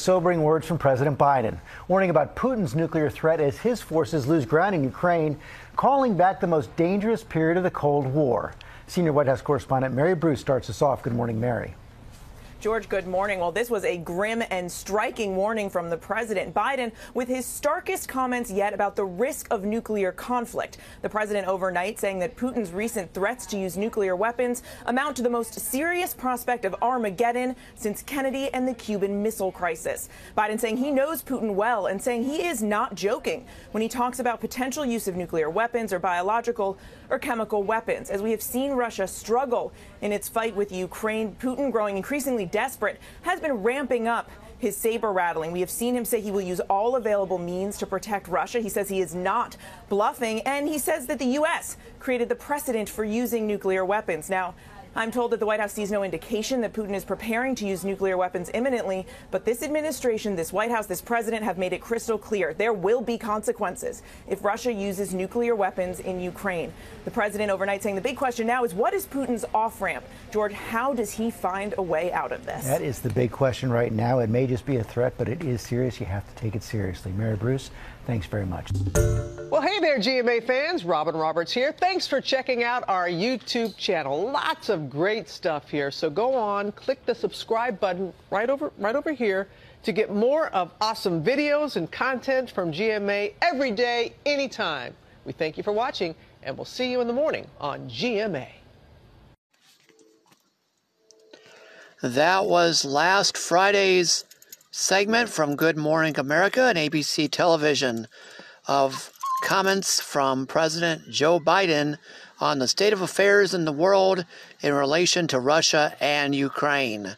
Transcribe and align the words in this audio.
Sobering 0.00 0.42
words 0.42 0.66
from 0.66 0.78
President 0.78 1.18
Biden, 1.18 1.58
warning 1.86 2.08
about 2.08 2.34
Putin's 2.34 2.74
nuclear 2.74 3.10
threat 3.10 3.38
as 3.38 3.58
his 3.58 3.82
forces 3.82 4.26
lose 4.26 4.46
ground 4.46 4.74
in 4.74 4.82
Ukraine, 4.82 5.36
calling 5.76 6.16
back 6.16 6.40
the 6.40 6.46
most 6.46 6.74
dangerous 6.74 7.22
period 7.22 7.58
of 7.58 7.64
the 7.64 7.70
Cold 7.70 8.06
War. 8.06 8.54
Senior 8.86 9.12
White 9.12 9.26
House 9.26 9.42
correspondent 9.42 9.94
Mary 9.94 10.14
Bruce 10.14 10.40
starts 10.40 10.70
us 10.70 10.80
off. 10.80 11.02
Good 11.02 11.12
morning, 11.12 11.38
Mary. 11.38 11.74
George, 12.60 12.90
good 12.90 13.06
morning. 13.06 13.38
Well, 13.38 13.52
this 13.52 13.70
was 13.70 13.86
a 13.86 13.96
grim 13.96 14.42
and 14.50 14.70
striking 14.70 15.34
warning 15.34 15.70
from 15.70 15.88
the 15.88 15.96
president. 15.96 16.54
Biden 16.54 16.92
with 17.14 17.26
his 17.26 17.46
starkest 17.46 18.06
comments 18.06 18.50
yet 18.50 18.74
about 18.74 18.96
the 18.96 19.04
risk 19.06 19.48
of 19.50 19.64
nuclear 19.64 20.12
conflict. 20.12 20.76
The 21.00 21.08
president 21.08 21.48
overnight 21.48 21.98
saying 21.98 22.18
that 22.18 22.36
Putin's 22.36 22.70
recent 22.70 23.14
threats 23.14 23.46
to 23.46 23.58
use 23.58 23.78
nuclear 23.78 24.14
weapons 24.14 24.62
amount 24.84 25.16
to 25.16 25.22
the 25.22 25.30
most 25.30 25.58
serious 25.58 26.12
prospect 26.12 26.66
of 26.66 26.76
Armageddon 26.82 27.56
since 27.76 28.02
Kennedy 28.02 28.52
and 28.52 28.68
the 28.68 28.74
Cuban 28.74 29.22
Missile 29.22 29.52
Crisis. 29.52 30.10
Biden 30.36 30.60
saying 30.60 30.76
he 30.76 30.90
knows 30.90 31.22
Putin 31.22 31.54
well 31.54 31.86
and 31.86 32.02
saying 32.02 32.24
he 32.24 32.46
is 32.46 32.62
not 32.62 32.94
joking 32.94 33.46
when 33.70 33.80
he 33.80 33.88
talks 33.88 34.18
about 34.18 34.38
potential 34.38 34.84
use 34.84 35.08
of 35.08 35.16
nuclear 35.16 35.48
weapons 35.48 35.94
or 35.94 35.98
biological 35.98 36.76
or 37.10 37.18
chemical 37.18 37.62
weapons. 37.62 38.08
As 38.08 38.22
we 38.22 38.30
have 38.30 38.40
seen 38.42 38.72
Russia 38.72 39.06
struggle 39.06 39.72
in 40.00 40.12
its 40.12 40.28
fight 40.28 40.56
with 40.56 40.72
Ukraine, 40.72 41.36
Putin 41.40 41.70
growing 41.70 41.96
increasingly 41.96 42.46
desperate, 42.46 43.00
has 43.22 43.40
been 43.40 43.52
ramping 43.52 44.08
up 44.08 44.30
his 44.58 44.76
saber 44.76 45.12
rattling. 45.12 45.52
We 45.52 45.60
have 45.60 45.70
seen 45.70 45.96
him 45.96 46.04
say 46.04 46.20
he 46.20 46.30
will 46.30 46.40
use 46.42 46.60
all 46.60 46.96
available 46.96 47.38
means 47.38 47.78
to 47.78 47.86
protect 47.86 48.28
Russia. 48.28 48.60
He 48.60 48.68
says 48.68 48.88
he 48.88 49.00
is 49.00 49.14
not 49.14 49.56
bluffing, 49.88 50.40
and 50.42 50.68
he 50.68 50.78
says 50.78 51.06
that 51.06 51.18
the 51.18 51.24
U.S. 51.26 51.76
created 51.98 52.28
the 52.28 52.34
precedent 52.34 52.88
for 52.88 53.02
using 53.02 53.46
nuclear 53.46 53.84
weapons. 53.84 54.28
Now, 54.28 54.54
I'm 54.96 55.12
told 55.12 55.30
that 55.30 55.40
the 55.40 55.46
White 55.46 55.60
House 55.60 55.72
sees 55.72 55.92
no 55.92 56.02
indication 56.02 56.60
that 56.62 56.72
Putin 56.72 56.94
is 56.94 57.04
preparing 57.04 57.54
to 57.56 57.66
use 57.66 57.84
nuclear 57.84 58.16
weapons 58.16 58.50
imminently, 58.52 59.06
but 59.30 59.44
this 59.44 59.62
administration, 59.62 60.34
this 60.34 60.52
White 60.52 60.70
House, 60.70 60.86
this 60.86 61.00
president 61.00 61.44
have 61.44 61.58
made 61.58 61.72
it 61.72 61.80
crystal 61.80 62.18
clear 62.18 62.54
there 62.54 62.72
will 62.72 63.00
be 63.00 63.16
consequences 63.16 64.02
if 64.28 64.44
Russia 64.44 64.72
uses 64.72 65.14
nuclear 65.14 65.54
weapons 65.54 66.00
in 66.00 66.20
Ukraine. 66.20 66.72
The 67.04 67.10
president 67.10 67.50
overnight 67.50 67.82
saying 67.82 67.94
the 67.94 68.00
big 68.00 68.16
question 68.16 68.46
now 68.46 68.64
is 68.64 68.74
what 68.74 68.92
is 68.92 69.06
Putin's 69.06 69.44
off 69.54 69.80
ramp? 69.80 70.04
George, 70.32 70.52
how 70.52 70.92
does 70.92 71.12
he 71.12 71.30
find 71.30 71.74
a 71.78 71.82
way 71.82 72.12
out 72.12 72.32
of 72.32 72.44
this? 72.44 72.64
That 72.64 72.82
is 72.82 72.98
the 73.00 73.10
big 73.10 73.30
question 73.30 73.70
right 73.70 73.92
now. 73.92 74.18
It 74.18 74.28
may 74.28 74.46
just 74.46 74.66
be 74.66 74.76
a 74.78 74.84
threat, 74.84 75.14
but 75.16 75.28
it 75.28 75.44
is 75.44 75.62
serious. 75.62 76.00
You 76.00 76.06
have 76.06 76.28
to 76.28 76.34
take 76.34 76.56
it 76.56 76.62
seriously. 76.64 77.12
Mary 77.12 77.36
Bruce, 77.36 77.70
thanks 78.06 78.26
very 78.26 78.46
much. 78.46 78.70
Hey 79.70 79.78
there, 79.78 79.98
GMA 80.00 80.42
fans. 80.42 80.84
Robin 80.84 81.14
Roberts 81.14 81.52
here. 81.52 81.70
Thanks 81.70 82.04
for 82.04 82.20
checking 82.20 82.64
out 82.64 82.82
our 82.88 83.06
YouTube 83.06 83.76
channel. 83.76 84.28
Lots 84.28 84.68
of 84.68 84.90
great 84.90 85.28
stuff 85.28 85.70
here. 85.70 85.92
So 85.92 86.10
go 86.10 86.34
on, 86.34 86.72
click 86.72 87.06
the 87.06 87.14
subscribe 87.14 87.78
button 87.78 88.12
right 88.32 88.50
over 88.50 88.72
right 88.78 88.96
over 88.96 89.12
here 89.12 89.46
to 89.84 89.92
get 89.92 90.12
more 90.12 90.48
of 90.48 90.72
awesome 90.80 91.22
videos 91.22 91.76
and 91.76 91.88
content 91.88 92.50
from 92.50 92.72
GMA 92.72 93.34
every 93.42 93.70
day, 93.70 94.12
anytime. 94.26 94.92
We 95.24 95.32
thank 95.32 95.56
you 95.56 95.62
for 95.62 95.72
watching, 95.72 96.16
and 96.42 96.56
we'll 96.58 96.64
see 96.64 96.90
you 96.90 97.00
in 97.00 97.06
the 97.06 97.12
morning 97.12 97.46
on 97.60 97.88
GMA. 97.88 98.48
That 102.02 102.46
was 102.46 102.84
last 102.84 103.38
Friday's 103.38 104.24
segment 104.72 105.28
from 105.28 105.54
Good 105.54 105.76
Morning 105.76 106.18
America 106.18 106.62
and 106.62 106.76
ABC 106.76 107.30
Television 107.30 108.08
of 108.66 109.09
comments 109.40 110.00
from 110.00 110.46
President 110.46 111.10
Joe 111.10 111.40
Biden 111.40 111.98
on 112.40 112.58
the 112.58 112.68
state 112.68 112.92
of 112.92 113.00
affairs 113.00 113.52
in 113.52 113.64
the 113.64 113.72
world 113.72 114.24
in 114.62 114.72
relation 114.72 115.26
to 115.28 115.40
Russia 115.40 115.94
and 116.00 116.34
Ukraine. 116.34 117.16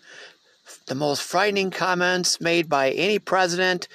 The 0.87 0.95
most 0.95 1.23
frightening 1.23 1.71
comments 1.71 2.41
made 2.41 2.69
by 2.69 2.91
any 2.91 3.19
president 3.19 3.89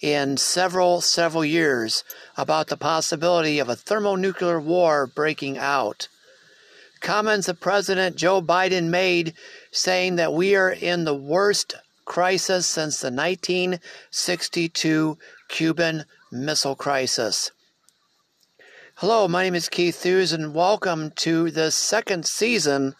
in 0.00 0.36
several, 0.36 1.00
several 1.00 1.44
years 1.44 2.04
about 2.36 2.68
the 2.68 2.76
possibility 2.76 3.58
of 3.58 3.68
a 3.68 3.76
thermonuclear 3.76 4.60
war 4.60 5.06
breaking 5.06 5.58
out. 5.58 6.08
Comments 7.00 7.46
that 7.46 7.60
President 7.60 8.16
Joe 8.16 8.42
Biden 8.42 8.88
made 8.88 9.34
saying 9.70 10.16
that 10.16 10.32
we 10.32 10.56
are 10.56 10.70
in 10.70 11.04
the 11.04 11.14
worst 11.14 11.74
crisis 12.04 12.66
since 12.66 13.00
the 13.00 13.10
1962 13.10 15.18
Cuban 15.48 16.04
Missile 16.32 16.76
Crisis. 16.76 17.50
Hello, 18.98 19.26
my 19.26 19.42
name 19.42 19.56
is 19.56 19.68
Keith 19.68 20.04
Hughes, 20.04 20.32
and 20.32 20.54
welcome 20.54 21.10
to 21.16 21.50
the 21.50 21.72
second 21.72 22.26
season 22.26 22.94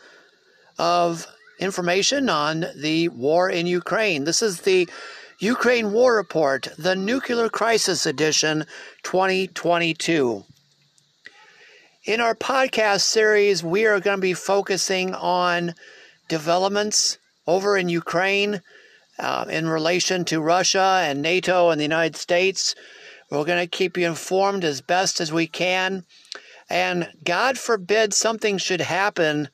of 0.76 1.24
information 1.60 2.28
on 2.28 2.66
the 2.74 3.08
war 3.10 3.48
in 3.48 3.68
Ukraine. 3.68 4.24
This 4.24 4.42
is 4.42 4.62
the 4.62 4.88
Ukraine 5.38 5.92
War 5.92 6.16
Report, 6.16 6.66
the 6.76 6.96
Nuclear 6.96 7.48
Crisis 7.48 8.06
Edition 8.06 8.66
2022. 9.04 10.44
In 12.06 12.20
our 12.20 12.34
podcast 12.34 13.02
series, 13.02 13.62
we 13.62 13.86
are 13.86 14.00
going 14.00 14.18
to 14.18 14.20
be 14.20 14.34
focusing 14.34 15.14
on 15.14 15.76
developments 16.26 17.18
over 17.46 17.76
in 17.76 17.88
Ukraine 17.88 18.62
uh, 19.20 19.44
in 19.48 19.68
relation 19.68 20.24
to 20.24 20.40
Russia 20.40 21.02
and 21.04 21.22
NATO 21.22 21.70
and 21.70 21.78
the 21.80 21.84
United 21.84 22.16
States. 22.16 22.74
We're 23.34 23.44
going 23.44 23.58
to 23.64 23.66
keep 23.66 23.96
you 23.96 24.06
informed 24.06 24.64
as 24.64 24.80
best 24.80 25.20
as 25.20 25.32
we 25.32 25.46
can. 25.46 26.04
And 26.70 27.10
God 27.24 27.58
forbid 27.58 28.14
something 28.14 28.58
should 28.58 28.80
happen, 28.80 29.48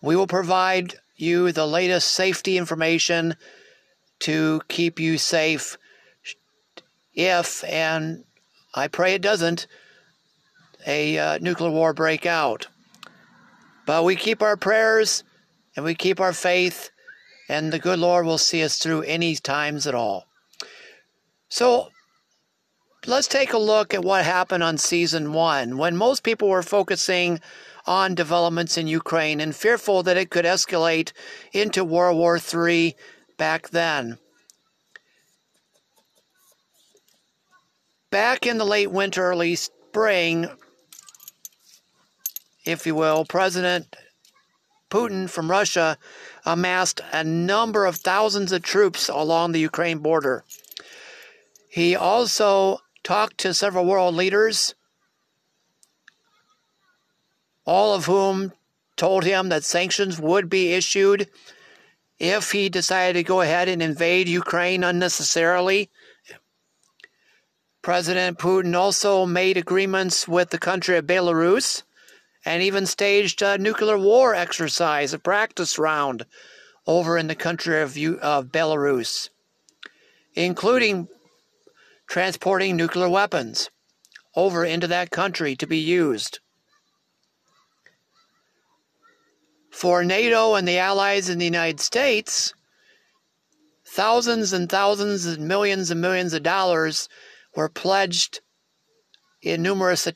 we 0.00 0.16
will 0.16 0.26
provide 0.26 0.96
you 1.16 1.50
the 1.50 1.66
latest 1.66 2.08
safety 2.08 2.58
information 2.58 3.36
to 4.20 4.60
keep 4.68 5.00
you 5.00 5.16
safe 5.16 5.78
if, 7.14 7.64
and 7.64 8.24
I 8.74 8.88
pray 8.88 9.14
it 9.14 9.22
doesn't, 9.22 9.66
a 10.86 11.18
uh, 11.18 11.38
nuclear 11.38 11.70
war 11.70 11.94
break 11.94 12.26
out. 12.26 12.66
But 13.86 14.04
we 14.04 14.16
keep 14.16 14.42
our 14.42 14.56
prayers 14.56 15.24
and 15.74 15.84
we 15.84 15.94
keep 15.94 16.20
our 16.20 16.32
faith, 16.32 16.90
and 17.48 17.72
the 17.72 17.78
good 17.78 17.98
Lord 17.98 18.26
will 18.26 18.38
see 18.38 18.62
us 18.62 18.78
through 18.78 19.02
any 19.02 19.36
times 19.36 19.86
at 19.86 19.94
all. 19.94 20.26
So 21.48 21.88
let's 23.06 23.28
take 23.28 23.52
a 23.52 23.58
look 23.58 23.92
at 23.92 24.04
what 24.04 24.24
happened 24.24 24.62
on 24.62 24.78
season 24.78 25.32
one 25.32 25.76
when 25.76 25.96
most 25.96 26.22
people 26.22 26.48
were 26.48 26.62
focusing 26.62 27.40
on 27.86 28.14
developments 28.14 28.78
in 28.78 28.86
Ukraine 28.86 29.40
and 29.40 29.54
fearful 29.54 30.02
that 30.02 30.16
it 30.16 30.30
could 30.30 30.44
escalate 30.44 31.12
into 31.52 31.84
World 31.84 32.16
War 32.16 32.38
III 32.38 32.96
back 33.36 33.68
then. 33.70 34.18
Back 38.10 38.46
in 38.46 38.58
the 38.58 38.64
late 38.64 38.90
winter, 38.90 39.22
early 39.22 39.56
spring, 39.56 40.48
if 42.64 42.86
you 42.86 42.94
will, 42.94 43.24
President 43.24 43.96
Putin 44.88 45.28
from 45.28 45.50
Russia 45.50 45.98
amassed 46.46 47.00
a 47.12 47.24
number 47.24 47.84
of 47.84 47.96
thousands 47.96 48.52
of 48.52 48.62
troops 48.62 49.08
along 49.08 49.52
the 49.52 49.60
Ukraine 49.60 49.98
border. 49.98 50.44
He 51.68 51.96
also 51.96 52.78
talked 53.04 53.38
to 53.38 53.54
several 53.54 53.84
world 53.84 54.14
leaders, 54.14 54.74
all 57.64 57.94
of 57.94 58.06
whom 58.06 58.52
told 58.96 59.24
him 59.24 59.50
that 59.50 59.62
sanctions 59.62 60.18
would 60.18 60.48
be 60.48 60.72
issued 60.72 61.28
if 62.18 62.52
he 62.52 62.68
decided 62.68 63.14
to 63.14 63.22
go 63.22 63.40
ahead 63.40 63.68
and 63.68 63.82
invade 63.82 64.28
Ukraine 64.28 64.82
unnecessarily. 64.82 65.90
President 67.82 68.38
Putin 68.38 68.74
also 68.74 69.26
made 69.26 69.56
agreements 69.56 70.26
with 70.26 70.50
the 70.50 70.58
country 70.58 70.96
of 70.96 71.06
Belarus 71.06 71.82
and 72.44 72.62
even 72.62 72.86
staged 72.86 73.42
a 73.42 73.58
nuclear 73.58 73.98
war 73.98 74.34
exercise, 74.34 75.12
a 75.12 75.18
practice 75.18 75.78
round 75.78 76.24
over 76.86 77.18
in 77.18 77.26
the 77.26 77.34
country 77.34 77.80
of, 77.80 77.96
of 78.22 78.46
Belarus, 78.46 79.28
including 80.34 81.08
transporting 82.06 82.76
nuclear 82.76 83.08
weapons 83.08 83.70
over 84.36 84.64
into 84.64 84.86
that 84.86 85.10
country 85.10 85.56
to 85.56 85.66
be 85.66 85.78
used. 85.78 86.40
For 89.70 90.04
NATO 90.04 90.54
and 90.54 90.66
the 90.66 90.78
allies 90.78 91.28
in 91.28 91.38
the 91.38 91.44
United 91.44 91.80
States, 91.80 92.54
thousands 93.84 94.52
and 94.52 94.68
thousands 94.68 95.26
and 95.26 95.48
millions 95.48 95.90
and 95.90 96.00
millions 96.00 96.32
of 96.32 96.42
dollars 96.42 97.08
were 97.54 97.68
pledged 97.68 98.40
in 99.42 99.62
numerous 99.62 100.08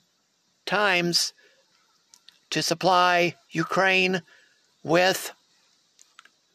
times 0.65 1.33
to 2.51 2.63
supply 2.63 3.35
Ukraine 3.51 4.23
with 4.83 5.33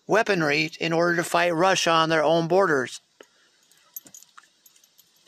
weaponry 0.08 0.72
in 0.80 0.92
order 0.92 1.16
to 1.18 1.24
fight 1.24 1.54
Russia 1.54 1.92
on 1.92 2.10
their 2.10 2.24
own 2.24 2.48
borders. 2.48 3.02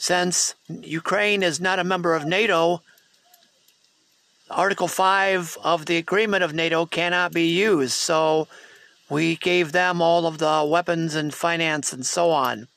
Since 0.06 0.54
Ukraine 0.69 1.42
is 1.42 1.60
not 1.60 1.80
a 1.80 1.84
member 1.84 2.13
of 2.13 2.28
NATO, 2.28 2.84
Article 4.52 4.88
5 4.88 5.57
of 5.63 5.88
the 5.88 5.98
agreement 5.98 6.44
of 6.44 6.54
NATO 6.54 6.86
cannot 6.86 7.34
be 7.34 7.48
used. 7.48 7.94
So 7.94 8.48
We 9.10 9.36
gave 9.36 9.72
them 9.72 10.04
all 10.04 10.28
of 10.28 10.38
the 10.38 10.63
weapons 10.63 11.16
and 11.16 11.34
finance 11.34 11.92
and 11.92 12.06
so 12.06 12.30
on. 12.30 12.68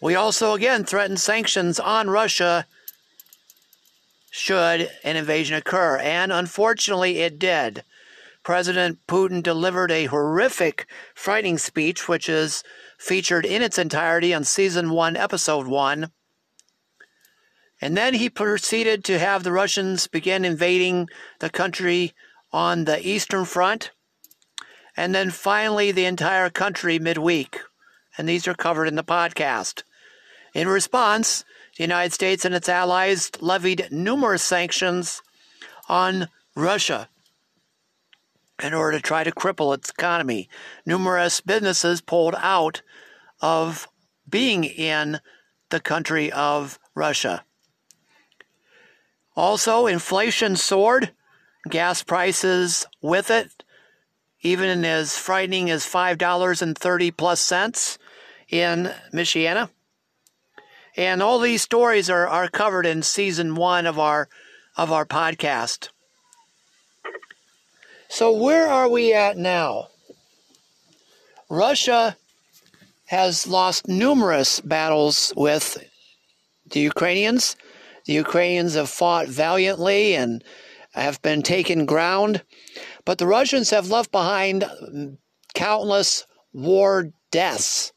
We 0.00 0.14
also, 0.14 0.54
again, 0.54 0.84
threatened 0.84 1.20
sanctions 1.20 1.78
on 1.78 2.08
Russia 2.08 2.66
should 4.30 4.90
an 5.04 5.16
invasion 5.16 5.56
occur. 5.56 5.98
And 5.98 6.32
unfortunately, 6.32 7.18
it 7.18 7.38
did. 7.38 7.84
President 8.48 8.98
Putin 9.06 9.42
delivered 9.42 9.90
a 9.90 10.06
horrific 10.06 10.86
fighting 11.14 11.58
speech, 11.58 12.08
which 12.08 12.30
is 12.30 12.64
featured 12.98 13.44
in 13.44 13.60
its 13.60 13.76
entirety 13.76 14.32
on 14.32 14.42
season 14.42 14.88
one, 14.88 15.18
episode 15.18 15.66
one. 15.66 16.12
And 17.78 17.94
then 17.94 18.14
he 18.14 18.30
proceeded 18.30 19.04
to 19.04 19.18
have 19.18 19.44
the 19.44 19.52
Russians 19.52 20.06
begin 20.06 20.46
invading 20.46 21.10
the 21.40 21.50
country 21.50 22.14
on 22.50 22.86
the 22.86 23.06
Eastern 23.06 23.44
Front, 23.44 23.90
and 24.96 25.14
then 25.14 25.28
finally 25.28 25.92
the 25.92 26.06
entire 26.06 26.48
country 26.48 26.98
midweek. 26.98 27.60
And 28.16 28.26
these 28.26 28.48
are 28.48 28.54
covered 28.54 28.88
in 28.88 28.94
the 28.94 29.04
podcast. 29.04 29.82
In 30.54 30.68
response, 30.68 31.44
the 31.76 31.84
United 31.84 32.14
States 32.14 32.46
and 32.46 32.54
its 32.54 32.70
allies 32.70 33.30
levied 33.42 33.88
numerous 33.90 34.42
sanctions 34.42 35.20
on 35.86 36.28
Russia 36.56 37.10
in 38.62 38.74
order 38.74 38.98
to 38.98 39.02
try 39.02 39.24
to 39.24 39.32
cripple 39.32 39.74
its 39.74 39.90
economy. 39.90 40.48
Numerous 40.84 41.40
businesses 41.40 42.00
pulled 42.00 42.34
out 42.38 42.82
of 43.40 43.88
being 44.28 44.64
in 44.64 45.20
the 45.70 45.80
country 45.80 46.30
of 46.32 46.78
Russia. 46.94 47.44
Also, 49.36 49.86
inflation 49.86 50.56
soared, 50.56 51.12
gas 51.68 52.02
prices 52.02 52.86
with 53.00 53.30
it, 53.30 53.64
even 54.40 54.84
as 54.84 55.16
frightening 55.16 55.70
as 55.70 55.84
$5.30 55.84 57.16
plus 57.16 57.40
cents 57.40 57.98
in 58.48 58.92
Michiana. 59.12 59.70
And 60.96 61.22
all 61.22 61.38
these 61.38 61.62
stories 61.62 62.10
are, 62.10 62.26
are 62.26 62.48
covered 62.48 62.86
in 62.86 63.02
season 63.02 63.54
one 63.54 63.86
of 63.86 63.98
our 63.98 64.28
of 64.76 64.92
our 64.92 65.04
podcast. 65.04 65.90
So 68.08 68.32
where 68.32 68.66
are 68.66 68.88
we 68.88 69.12
at 69.12 69.36
now? 69.36 69.88
Russia 71.50 72.16
has 73.06 73.46
lost 73.46 73.86
numerous 73.88 74.60
battles 74.60 75.32
with 75.36 75.78
the 76.70 76.80
Ukrainians. 76.80 77.56
The 78.06 78.14
Ukrainians 78.14 78.74
have 78.74 78.88
fought 78.88 79.28
valiantly 79.28 80.14
and 80.14 80.42
have 80.92 81.20
been 81.22 81.42
taken 81.42 81.86
ground, 81.86 82.42
but 83.04 83.18
the 83.18 83.26
Russians 83.26 83.70
have 83.70 83.90
left 83.90 84.10
behind 84.10 84.64
countless 85.54 86.26
war 86.52 87.10
deaths 87.30 87.92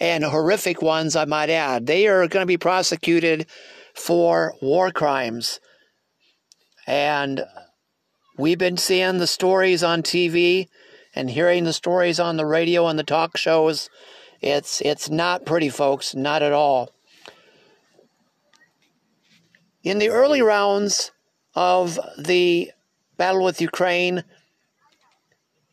and 0.00 0.24
horrific 0.24 0.80
ones, 0.82 1.16
I 1.16 1.24
might 1.24 1.50
add. 1.50 1.86
They 1.86 2.06
are 2.06 2.28
going 2.28 2.42
to 2.42 2.46
be 2.46 2.58
prosecuted 2.58 3.46
for 3.94 4.54
war 4.62 4.90
crimes. 4.90 5.60
And 6.86 7.44
we've 8.38 8.58
been 8.58 8.76
seeing 8.78 9.18
the 9.18 9.26
stories 9.26 9.82
on 9.82 10.02
TV 10.02 10.68
and 11.14 11.28
hearing 11.28 11.64
the 11.64 11.72
stories 11.72 12.18
on 12.18 12.36
the 12.36 12.46
radio 12.46 12.86
and 12.86 12.98
the 12.98 13.04
talk 13.04 13.36
shows. 13.36 13.90
It's 14.40 14.80
it's 14.80 15.10
not 15.10 15.44
pretty, 15.44 15.68
folks, 15.68 16.14
not 16.14 16.42
at 16.42 16.52
all. 16.52 16.92
In 19.82 19.98
the 19.98 20.10
early 20.10 20.40
rounds 20.40 21.10
of 21.54 21.98
the 22.16 22.70
battle 23.16 23.44
with 23.44 23.60
Ukraine, 23.60 24.22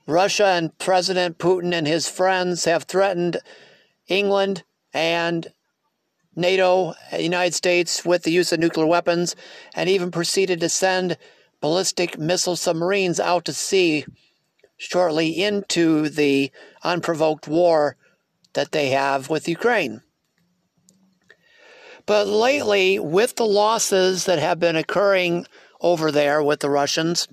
Russia 0.08 0.48
and 0.48 0.78
President 0.78 1.38
Putin 1.38 1.74
and 1.74 1.86
his 1.86 2.10
friends 2.10 2.66
have 2.66 2.84
threatened 2.84 3.38
England 4.08 4.64
and 4.94 5.48
NATO, 6.36 6.94
United 7.18 7.54
States, 7.54 8.04
with 8.04 8.24
the 8.24 8.32
use 8.32 8.52
of 8.52 8.60
nuclear 8.60 8.86
weapons, 8.86 9.36
and 9.74 9.90
even 9.90 10.12
proceeded 10.12 10.60
to 10.60 10.70
send 10.70 11.18
ballistic 11.66 12.20
missile 12.20 12.56
submarines 12.56 13.20
out 13.20 13.44
to 13.44 13.52
sea 13.52 14.06
shortly 14.78 15.30
into 15.30 16.08
the 16.10 16.52
unprovoked 16.84 17.48
war 17.48 17.98
that 18.54 18.72
they 18.72 18.90
have 18.90 19.32
with 19.32 19.50
Ukraine. 19.50 20.00
But 22.06 22.28
lately, 22.28 23.00
with 23.00 23.38
the 23.38 23.48
losses 23.48 24.26
that 24.26 24.38
have 24.38 24.60
been 24.60 24.76
occurring 24.76 25.48
over 25.82 26.12
there 26.12 26.44
with 26.44 26.60
the 26.60 26.70
Russians, 26.70 27.28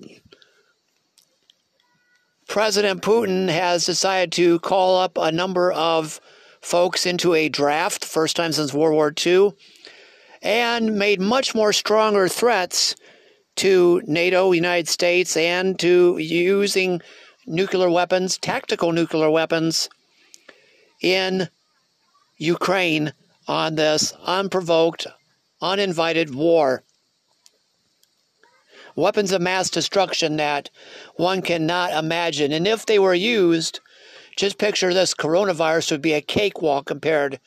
President 2.47 3.03
Putin 3.03 3.49
has 3.49 3.85
decided 3.85 4.31
to 4.31 4.57
call 4.61 4.97
up 4.97 5.15
a 5.15 5.31
number 5.31 5.71
of 5.71 6.19
folks 6.59 7.05
into 7.05 7.35
a 7.35 7.49
draft, 7.49 8.03
first 8.03 8.35
time 8.35 8.51
since 8.51 8.73
World 8.73 8.95
War 8.95 9.13
II, 9.15 9.51
and 10.41 10.95
made 10.95 11.21
much 11.21 11.53
more 11.53 11.71
stronger 11.71 12.27
threats 12.27 12.95
to 13.55 14.01
NATO, 14.05 14.51
United 14.51 14.87
States, 14.87 15.37
and 15.37 15.77
to 15.79 16.17
using 16.17 17.01
nuclear 17.45 17.89
weapons, 17.89 18.37
tactical 18.37 18.91
nuclear 18.91 19.29
weapons, 19.29 19.89
in 21.01 21.49
Ukraine 22.37 23.13
on 23.47 23.75
this 23.75 24.13
unprovoked, 24.23 25.05
uninvited 25.61 26.33
war. 26.33 26.83
Weapons 28.95 29.31
of 29.31 29.41
mass 29.41 29.69
destruction 29.69 30.37
that 30.37 30.69
one 31.15 31.41
cannot 31.41 31.91
imagine. 31.93 32.51
And 32.51 32.67
if 32.67 32.85
they 32.85 32.99
were 32.99 33.13
used, 33.13 33.79
just 34.35 34.57
picture 34.57 34.93
this 34.93 35.13
coronavirus 35.13 35.91
would 35.91 36.01
be 36.01 36.13
a 36.13 36.21
cakewalk 36.21 36.85
compared 36.85 37.39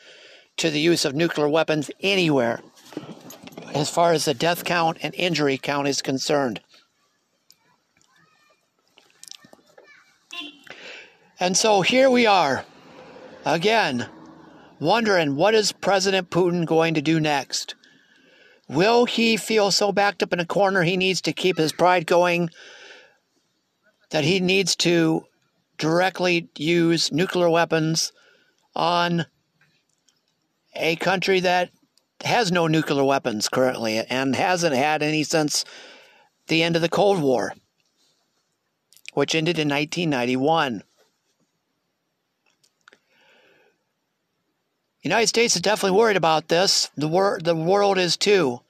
to 0.56 0.70
the 0.70 0.81
use 0.81 1.05
of 1.05 1.14
nuclear 1.14 1.49
weapons 1.49 1.91
anywhere, 2.00 2.61
as 3.76 3.90
far 3.90 4.12
as 4.12 4.25
the 4.25 4.32
death 4.32 4.64
count 4.64 4.96
and 5.02 5.14
injury 5.14 5.58
count 5.58 5.87
is 5.87 6.00
concerned. 6.00 6.61
And 11.38 11.55
so 11.55 11.82
here 11.82 12.08
we 12.08 12.26
are, 12.26 12.64
again, 13.44 14.08
wondering 14.81 15.37
what 15.37 15.55
is 15.55 15.73
President 15.73 16.31
Putin 16.31 16.64
going 16.64 16.94
to 16.94 17.02
do 17.02 17.20
next? 17.20 17.75
Will 18.69 19.05
he 19.05 19.37
feel 19.37 19.70
so 19.70 19.93
backed 19.93 20.22
up 20.22 20.32
in 20.32 20.40
a 20.40 20.46
corner 20.46 20.82
he 20.82 20.96
needs 20.96 21.20
to 21.22 21.34
keep 21.34 21.58
his 21.58 21.72
pride 21.72 22.06
going 22.06 22.49
that 24.11 24.25
he 24.25 24.40
needs 24.40 24.75
to 24.76 25.25
directly 25.76 26.49
use 26.56 27.12
nuclear 27.12 27.50
weapons 27.50 28.12
on 28.75 29.26
a 30.74 30.96
country 30.96 31.41
that 31.41 31.69
has 32.25 32.51
no 32.51 32.67
nuclear 32.67 33.05
weapons 33.05 33.49
currently 33.49 33.99
and 33.99 34.35
hasn't 34.35 34.75
had 34.75 35.03
any 35.03 35.23
since 35.23 35.65
the 36.49 36.63
end 36.63 36.77
of 36.77 36.82
the 36.82 36.89
Cold 36.89 37.20
War, 37.20 37.55
which 39.15 39.35
ended 39.35 39.58
in 39.58 39.69
1991. 39.69 40.82
The 45.03 45.08
United 45.08 45.29
States 45.29 45.55
is 45.55 45.63
definitely 45.63 45.96
worried 45.96 46.17
about 46.17 46.49
this. 46.49 46.91
The, 46.96 47.08
wor- 47.08 47.39
the 47.43 47.55
world 47.55 47.99
is 47.99 48.17
too. 48.17 48.61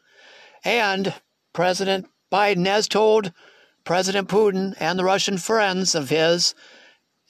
And 0.65 1.15
President 1.53 2.09
Biden 2.31 2.67
has 2.67 2.89
told 2.89 3.33
President 3.85 4.29
Putin 4.29 4.75
and 4.79 4.99
the 4.99 5.05
Russian 5.05 5.39
friends 5.39 5.95
of 5.95 6.11
his 6.11 6.55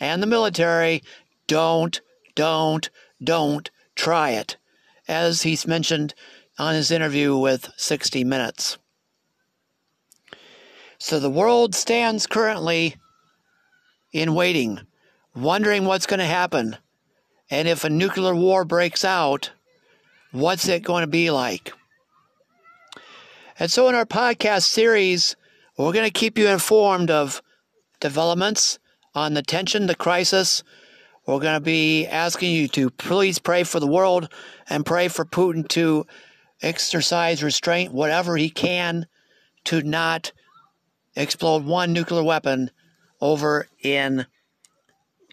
and 0.00 0.22
the 0.22 0.26
military 0.26 1.02
don't, 1.46 2.00
don't, 2.34 2.90
don't 3.22 3.70
try 3.94 4.30
it, 4.30 4.56
as 5.08 5.42
he's 5.42 5.66
mentioned 5.66 6.14
on 6.58 6.74
his 6.74 6.90
interview 6.90 7.36
with 7.36 7.70
60 7.76 8.24
Minutes. 8.24 8.78
So 10.98 11.20
the 11.20 11.30
world 11.30 11.74
stands 11.74 12.26
currently 12.26 12.96
in 14.12 14.34
waiting, 14.34 14.80
wondering 15.34 15.84
what's 15.84 16.06
going 16.06 16.20
to 16.20 16.26
happen. 16.26 16.78
And 17.50 17.68
if 17.68 17.84
a 17.84 17.90
nuclear 17.90 18.34
war 18.34 18.64
breaks 18.64 19.04
out, 19.04 19.52
what's 20.32 20.68
it 20.68 20.82
going 20.82 21.02
to 21.02 21.06
be 21.06 21.30
like? 21.30 21.72
And 23.58 23.70
so, 23.70 23.88
in 23.88 23.94
our 23.94 24.04
podcast 24.04 24.64
series, 24.64 25.36
we're 25.78 25.92
going 25.92 26.06
to 26.06 26.10
keep 26.10 26.36
you 26.36 26.48
informed 26.48 27.10
of 27.10 27.42
developments 28.00 28.78
on 29.14 29.34
the 29.34 29.42
tension, 29.42 29.86
the 29.86 29.94
crisis. 29.94 30.62
We're 31.26 31.40
going 31.40 31.54
to 31.54 31.60
be 31.60 32.06
asking 32.06 32.52
you 32.52 32.68
to 32.68 32.88
please 32.88 33.40
pray 33.40 33.64
for 33.64 33.80
the 33.80 33.86
world 33.86 34.32
and 34.68 34.86
pray 34.86 35.08
for 35.08 35.24
Putin 35.24 35.66
to 35.70 36.06
exercise 36.62 37.42
restraint, 37.42 37.92
whatever 37.92 38.36
he 38.36 38.48
can, 38.48 39.06
to 39.64 39.82
not 39.82 40.32
explode 41.16 41.64
one 41.64 41.92
nuclear 41.92 42.22
weapon 42.22 42.70
over 43.20 43.66
in 43.82 44.26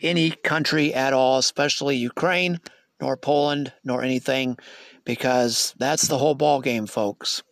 any 0.01 0.31
country 0.31 0.93
at 0.95 1.13
all, 1.13 1.37
especially 1.37 1.97
Ukraine, 1.97 2.59
nor 2.99 3.15
Poland, 3.15 3.71
nor 3.83 4.01
anything, 4.01 4.57
because 5.05 5.75
that's 5.77 6.07
the 6.07 6.17
whole 6.17 6.35
ball 6.35 6.59
game, 6.61 6.87
folks. 6.87 7.43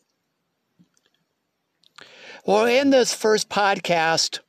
Well, 2.46 2.66
in 2.66 2.90
this 2.90 3.14
first 3.14 3.50
podcast, 3.50 4.40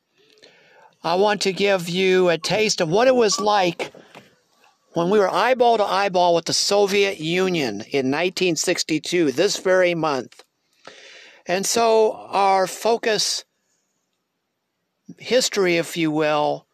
I 1.05 1.15
want 1.15 1.41
to 1.41 1.51
give 1.51 1.89
you 1.89 2.29
a 2.29 2.37
taste 2.37 2.79
of 2.79 2.87
what 2.87 3.09
it 3.09 3.15
was 3.15 3.39
like 3.39 3.91
when 4.93 5.09
we 5.09 5.19
were 5.19 5.29
eyeball 5.29 5.77
to 5.77 5.83
eyeball 5.83 6.33
with 6.33 6.45
the 6.45 6.53
Soviet 6.53 7.19
Union 7.19 7.81
in 7.91 8.09
1962, 8.09 9.33
this 9.33 9.57
very 9.57 9.95
month. 9.95 10.43
And 11.45 11.65
so 11.65 12.13
our 12.13 12.67
focus 12.67 13.43
history, 15.17 15.75
if 15.75 15.97
you 15.97 16.09
will, 16.09 16.67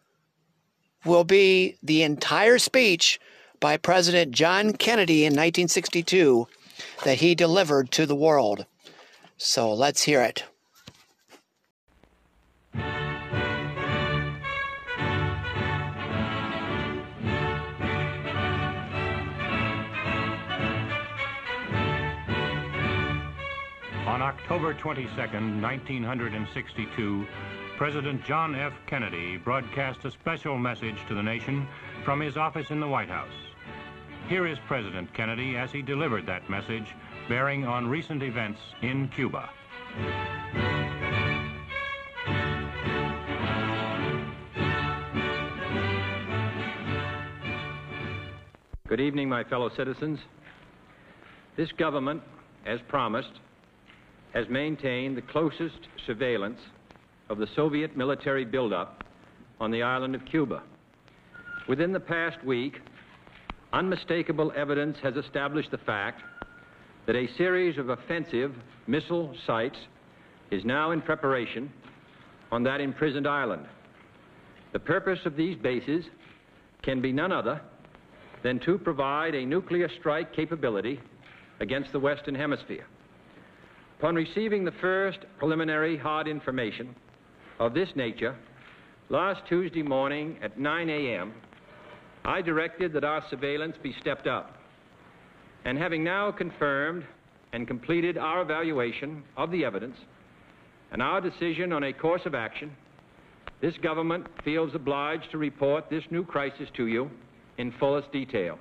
will 1.05 1.23
be 1.23 1.77
the 1.81 2.03
entire 2.03 2.59
speech 2.59 3.19
by 3.59 3.77
President 3.77 4.31
John 4.31 4.73
Kennedy 4.73 5.23
in 5.23 5.31
1962 5.31 6.47
that 7.03 7.17
he 7.17 7.33
delivered 7.33 7.89
to 7.91 8.05
the 8.05 8.15
world. 8.15 8.67
So 9.37 9.73
let's 9.73 10.03
hear 10.03 10.21
it. 10.21 10.43
October 24.29 24.75
22, 24.75 25.09
1962, 25.09 27.27
President 27.77 28.23
John 28.23 28.53
F. 28.53 28.73
Kennedy 28.85 29.37
broadcast 29.37 30.05
a 30.05 30.11
special 30.11 30.55
message 30.55 30.97
to 31.07 31.15
the 31.15 31.23
nation 31.23 31.67
from 32.05 32.19
his 32.19 32.37
office 32.37 32.69
in 32.69 32.79
the 32.79 32.87
White 32.87 33.09
House. 33.09 33.33
Here 34.27 34.45
is 34.45 34.59
President 34.67 35.11
Kennedy 35.15 35.57
as 35.57 35.71
he 35.71 35.81
delivered 35.81 36.27
that 36.27 36.47
message 36.47 36.93
bearing 37.27 37.65
on 37.65 37.87
recent 37.87 38.21
events 38.21 38.59
in 38.83 39.07
Cuba. 39.07 39.49
Good 48.87 49.01
evening, 49.01 49.27
my 49.27 49.43
fellow 49.43 49.69
citizens. 49.69 50.19
This 51.55 51.71
government, 51.71 52.21
as 52.67 52.79
promised, 52.87 53.39
has 54.33 54.47
maintained 54.49 55.17
the 55.17 55.21
closest 55.21 55.87
surveillance 56.05 56.59
of 57.29 57.37
the 57.37 57.47
Soviet 57.55 57.95
military 57.97 58.45
buildup 58.45 59.03
on 59.59 59.71
the 59.71 59.83
island 59.83 60.15
of 60.15 60.25
Cuba. 60.25 60.61
Within 61.67 61.91
the 61.91 61.99
past 61.99 62.43
week, 62.43 62.81
unmistakable 63.73 64.51
evidence 64.55 64.97
has 65.03 65.15
established 65.15 65.71
the 65.71 65.77
fact 65.77 66.21
that 67.05 67.15
a 67.15 67.27
series 67.37 67.77
of 67.77 67.89
offensive 67.89 68.53
missile 68.87 69.35
sites 69.45 69.77
is 70.51 70.65
now 70.65 70.91
in 70.91 71.01
preparation 71.01 71.71
on 72.51 72.63
that 72.63 72.81
imprisoned 72.81 73.27
island. 73.27 73.65
The 74.73 74.79
purpose 74.79 75.19
of 75.25 75.35
these 75.35 75.55
bases 75.57 76.05
can 76.81 77.01
be 77.01 77.11
none 77.11 77.31
other 77.31 77.61
than 78.43 78.59
to 78.61 78.77
provide 78.77 79.35
a 79.35 79.45
nuclear 79.45 79.89
strike 79.99 80.33
capability 80.33 80.99
against 81.59 81.91
the 81.91 81.99
Western 81.99 82.35
Hemisphere. 82.35 82.85
Upon 83.99 84.15
receiving 84.15 84.63
the 84.63 84.71
first 84.79 85.19
preliminary 85.39 85.97
hard 85.97 86.25
information 86.25 86.95
of 87.59 87.73
this 87.73 87.89
nature, 87.97 88.33
last 89.09 89.41
Tuesday 89.49 89.83
morning 89.83 90.37
at 90.41 90.57
9 90.57 90.89
a.m., 90.89 91.33
I 92.23 92.41
directed 92.41 92.93
that 92.93 93.03
our 93.03 93.21
surveillance 93.29 93.75
be 93.83 93.93
stepped 93.99 94.25
up. 94.25 94.55
And 95.65 95.77
having 95.77 96.01
now 96.01 96.31
confirmed 96.31 97.03
and 97.51 97.67
completed 97.67 98.17
our 98.17 98.41
evaluation 98.41 99.21
of 99.35 99.51
the 99.51 99.65
evidence 99.65 99.97
and 100.93 101.01
our 101.01 101.19
decision 101.19 101.73
on 101.73 101.83
a 101.83 101.91
course 101.91 102.21
of 102.25 102.33
action, 102.33 102.71
this 103.59 103.75
government 103.83 104.27
feels 104.45 104.73
obliged 104.75 105.29
to 105.31 105.37
report 105.37 105.89
this 105.89 106.05
new 106.09 106.23
crisis 106.23 106.69
to 106.77 106.87
you 106.87 107.11
in 107.57 107.73
fullest 107.81 108.09
detail. 108.13 108.59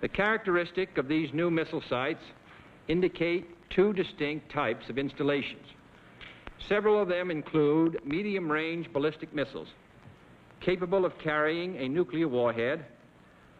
The 0.00 0.08
characteristic 0.08 0.96
of 0.96 1.08
these 1.08 1.28
new 1.34 1.50
missile 1.50 1.82
sites 1.90 2.22
indicate 2.86 3.48
two 3.74 3.92
distinct 3.92 4.50
types 4.52 4.88
of 4.88 4.98
installations. 4.98 5.66
Several 6.68 7.00
of 7.00 7.08
them 7.08 7.30
include 7.30 7.98
medium-range 8.04 8.92
ballistic 8.92 9.34
missiles 9.34 9.68
capable 10.60 11.04
of 11.04 11.12
carrying 11.18 11.76
a 11.76 11.88
nuclear 11.88 12.28
warhead 12.28 12.84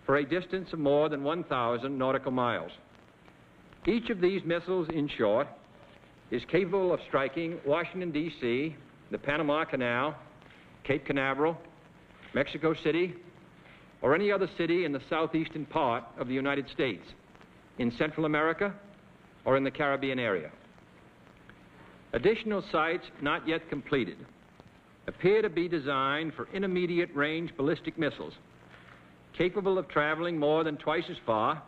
for 0.07 0.17
a 0.17 0.25
distance 0.25 0.73
of 0.73 0.79
more 0.79 1.09
than 1.09 1.23
1,000 1.23 1.97
nautical 1.97 2.31
miles. 2.31 2.71
Each 3.87 4.11
of 4.11 4.21
these 4.21 4.43
missiles, 4.45 4.89
in 4.89 5.09
short, 5.09 5.49
is 6.31 6.43
capable 6.51 6.93
of 6.93 7.01
striking 7.09 7.59
Washington, 7.67 8.13
D.C., 8.13 8.77
the 9.11 9.19
Panama 9.19 9.65
Canal, 9.65 10.17
Cape 10.85 11.05
Canaveral, 11.05 11.59
Mexico 12.35 12.75
City, 12.83 13.15
or 14.01 14.15
any 14.15 14.33
other 14.33 14.49
city 14.57 14.85
in 14.85 14.93
the 14.93 15.03
southeastern 15.11 15.67
part 15.67 16.05
of 16.19 16.29
the 16.29 16.35
United 16.35 16.69
States, 16.71 17.05
in 17.79 17.93
Central 17.99 18.27
America, 18.27 18.73
or 19.45 19.57
in 19.57 19.65
the 19.65 19.71
Caribbean 19.71 20.19
area. 20.19 20.51
Additional 22.13 22.63
sites 22.71 23.05
not 23.21 23.47
yet 23.49 23.69
completed 23.69 24.19
appear 25.07 25.43
to 25.43 25.49
be 25.49 25.69
designed 25.69 26.33
for 26.35 26.49
intermediate 26.53 27.15
range 27.15 27.51
ballistic 27.57 27.99
missiles 27.99 28.35
capable 29.37 29.79
of 29.79 29.89
traveling 29.89 30.39
more 30.39 30.63
than 30.63 30.77
twice 30.77 31.05
as 31.11 31.17
far 31.25 31.63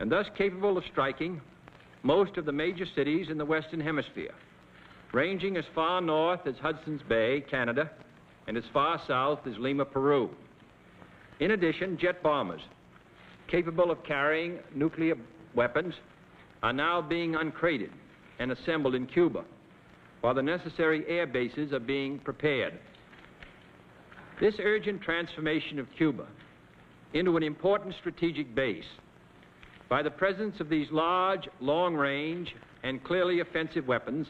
and 0.00 0.10
thus 0.10 0.26
capable 0.36 0.76
of 0.76 0.84
striking 0.90 1.40
most 2.02 2.36
of 2.36 2.44
the 2.44 2.52
major 2.52 2.84
cities 2.96 3.28
in 3.30 3.38
the 3.38 3.44
Western 3.44 3.80
Hemisphere, 3.80 4.34
ranging 5.12 5.56
as 5.56 5.64
far 5.74 6.00
north 6.00 6.40
as 6.46 6.56
Hudson's 6.60 7.02
Bay, 7.08 7.44
Canada, 7.48 7.90
and 8.48 8.56
as 8.56 8.64
far 8.72 9.00
south 9.06 9.46
as 9.46 9.56
Lima, 9.58 9.84
Peru. 9.84 10.30
In 11.38 11.52
addition, 11.52 11.96
jet 11.96 12.22
bombers 12.22 12.60
capable 13.48 13.90
of 13.90 14.02
carrying 14.02 14.58
nuclear 14.74 15.14
weapons 15.54 15.94
are 16.62 16.72
now 16.72 17.02
being 17.02 17.34
uncrated 17.34 17.90
and 18.38 18.52
assembled 18.52 18.94
in 18.94 19.06
Cuba, 19.06 19.44
while 20.20 20.34
the 20.34 20.42
necessary 20.42 21.04
air 21.08 21.26
bases 21.26 21.72
are 21.72 21.80
being 21.80 22.18
prepared. 22.18 22.78
This 24.40 24.54
urgent 24.60 25.02
transformation 25.02 25.78
of 25.78 25.86
Cuba 25.96 26.26
into 27.14 27.36
an 27.36 27.42
important 27.42 27.94
strategic 28.00 28.54
base 28.54 28.84
by 29.88 30.02
the 30.02 30.10
presence 30.10 30.58
of 30.60 30.68
these 30.68 30.86
large, 30.90 31.48
long-range, 31.60 32.54
and 32.82 33.04
clearly 33.04 33.40
offensive 33.40 33.86
weapons 33.86 34.26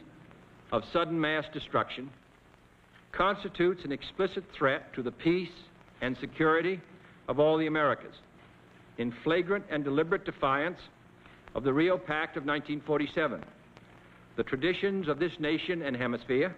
of 0.71 0.83
sudden 0.91 1.19
mass 1.19 1.45
destruction 1.53 2.09
constitutes 3.11 3.81
an 3.85 3.91
explicit 3.91 4.43
threat 4.57 4.93
to 4.93 5.03
the 5.03 5.11
peace 5.11 5.49
and 6.01 6.17
security 6.19 6.81
of 7.27 7.39
all 7.39 7.57
the 7.57 7.67
Americas 7.67 8.15
in 8.97 9.13
flagrant 9.23 9.63
and 9.69 9.83
deliberate 9.83 10.25
defiance 10.25 10.79
of 11.55 11.63
the 11.63 11.73
Rio 11.73 11.97
Pact 11.97 12.37
of 12.37 12.45
1947, 12.45 13.43
the 14.35 14.43
traditions 14.43 15.07
of 15.07 15.19
this 15.19 15.33
nation 15.39 15.83
and 15.83 15.95
hemisphere, 15.95 16.55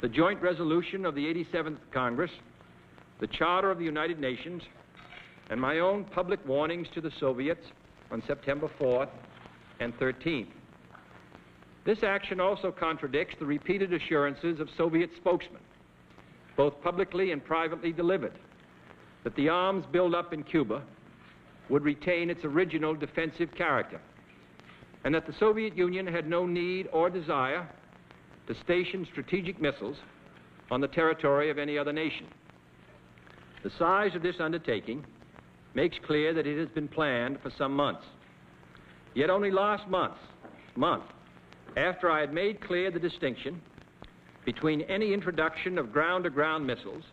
the 0.00 0.08
joint 0.08 0.40
resolution 0.42 1.06
of 1.06 1.14
the 1.14 1.24
87th 1.26 1.78
Congress, 1.92 2.30
the 3.20 3.26
Charter 3.28 3.70
of 3.70 3.78
the 3.78 3.84
United 3.84 4.18
Nations, 4.18 4.62
and 5.50 5.60
my 5.60 5.78
own 5.78 6.04
public 6.04 6.44
warnings 6.46 6.88
to 6.94 7.00
the 7.00 7.10
Soviets 7.20 7.66
on 8.10 8.22
September 8.26 8.68
4th 8.80 9.10
and 9.78 9.96
13th. 9.98 10.48
This 11.84 12.02
action 12.02 12.40
also 12.40 12.70
contradicts 12.70 13.36
the 13.38 13.46
repeated 13.46 13.92
assurances 13.92 14.60
of 14.60 14.68
Soviet 14.76 15.10
spokesmen, 15.16 15.62
both 16.56 16.80
publicly 16.82 17.32
and 17.32 17.44
privately 17.44 17.92
delivered, 17.92 18.38
that 19.24 19.34
the 19.36 19.48
arms 19.48 19.84
buildup 19.90 20.32
in 20.32 20.42
Cuba 20.42 20.82
would 21.70 21.84
retain 21.84 22.28
its 22.28 22.44
original 22.44 22.94
defensive 22.94 23.48
character, 23.56 24.00
and 25.04 25.14
that 25.14 25.26
the 25.26 25.34
Soviet 25.38 25.76
Union 25.76 26.06
had 26.06 26.28
no 26.28 26.44
need 26.46 26.88
or 26.92 27.08
desire 27.08 27.68
to 28.46 28.54
station 28.64 29.06
strategic 29.10 29.60
missiles 29.60 29.96
on 30.70 30.80
the 30.80 30.88
territory 30.88 31.50
of 31.50 31.58
any 31.58 31.78
other 31.78 31.92
nation. 31.92 32.26
The 33.62 33.70
size 33.78 34.14
of 34.14 34.22
this 34.22 34.36
undertaking 34.40 35.04
makes 35.74 35.96
clear 36.06 36.34
that 36.34 36.46
it 36.46 36.58
has 36.58 36.68
been 36.70 36.88
planned 36.88 37.38
for 37.42 37.52
some 37.56 37.74
months. 37.74 38.04
Yet 39.14 39.30
only 39.30 39.50
last 39.50 39.88
month, 39.88 40.16
month, 40.76 41.04
after 41.76 42.10
I 42.10 42.20
had 42.20 42.32
made 42.32 42.60
clear 42.66 42.90
the 42.90 42.98
distinction 42.98 43.60
between 44.44 44.82
any 44.82 45.12
introduction 45.12 45.78
of 45.78 45.92
ground-to-ground 45.92 46.66
missiles 46.66 47.04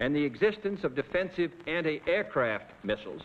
and 0.00 0.14
the 0.14 0.22
existence 0.22 0.80
of 0.84 0.94
defensive 0.94 1.50
anti-aircraft 1.66 2.70
missiles, 2.82 3.22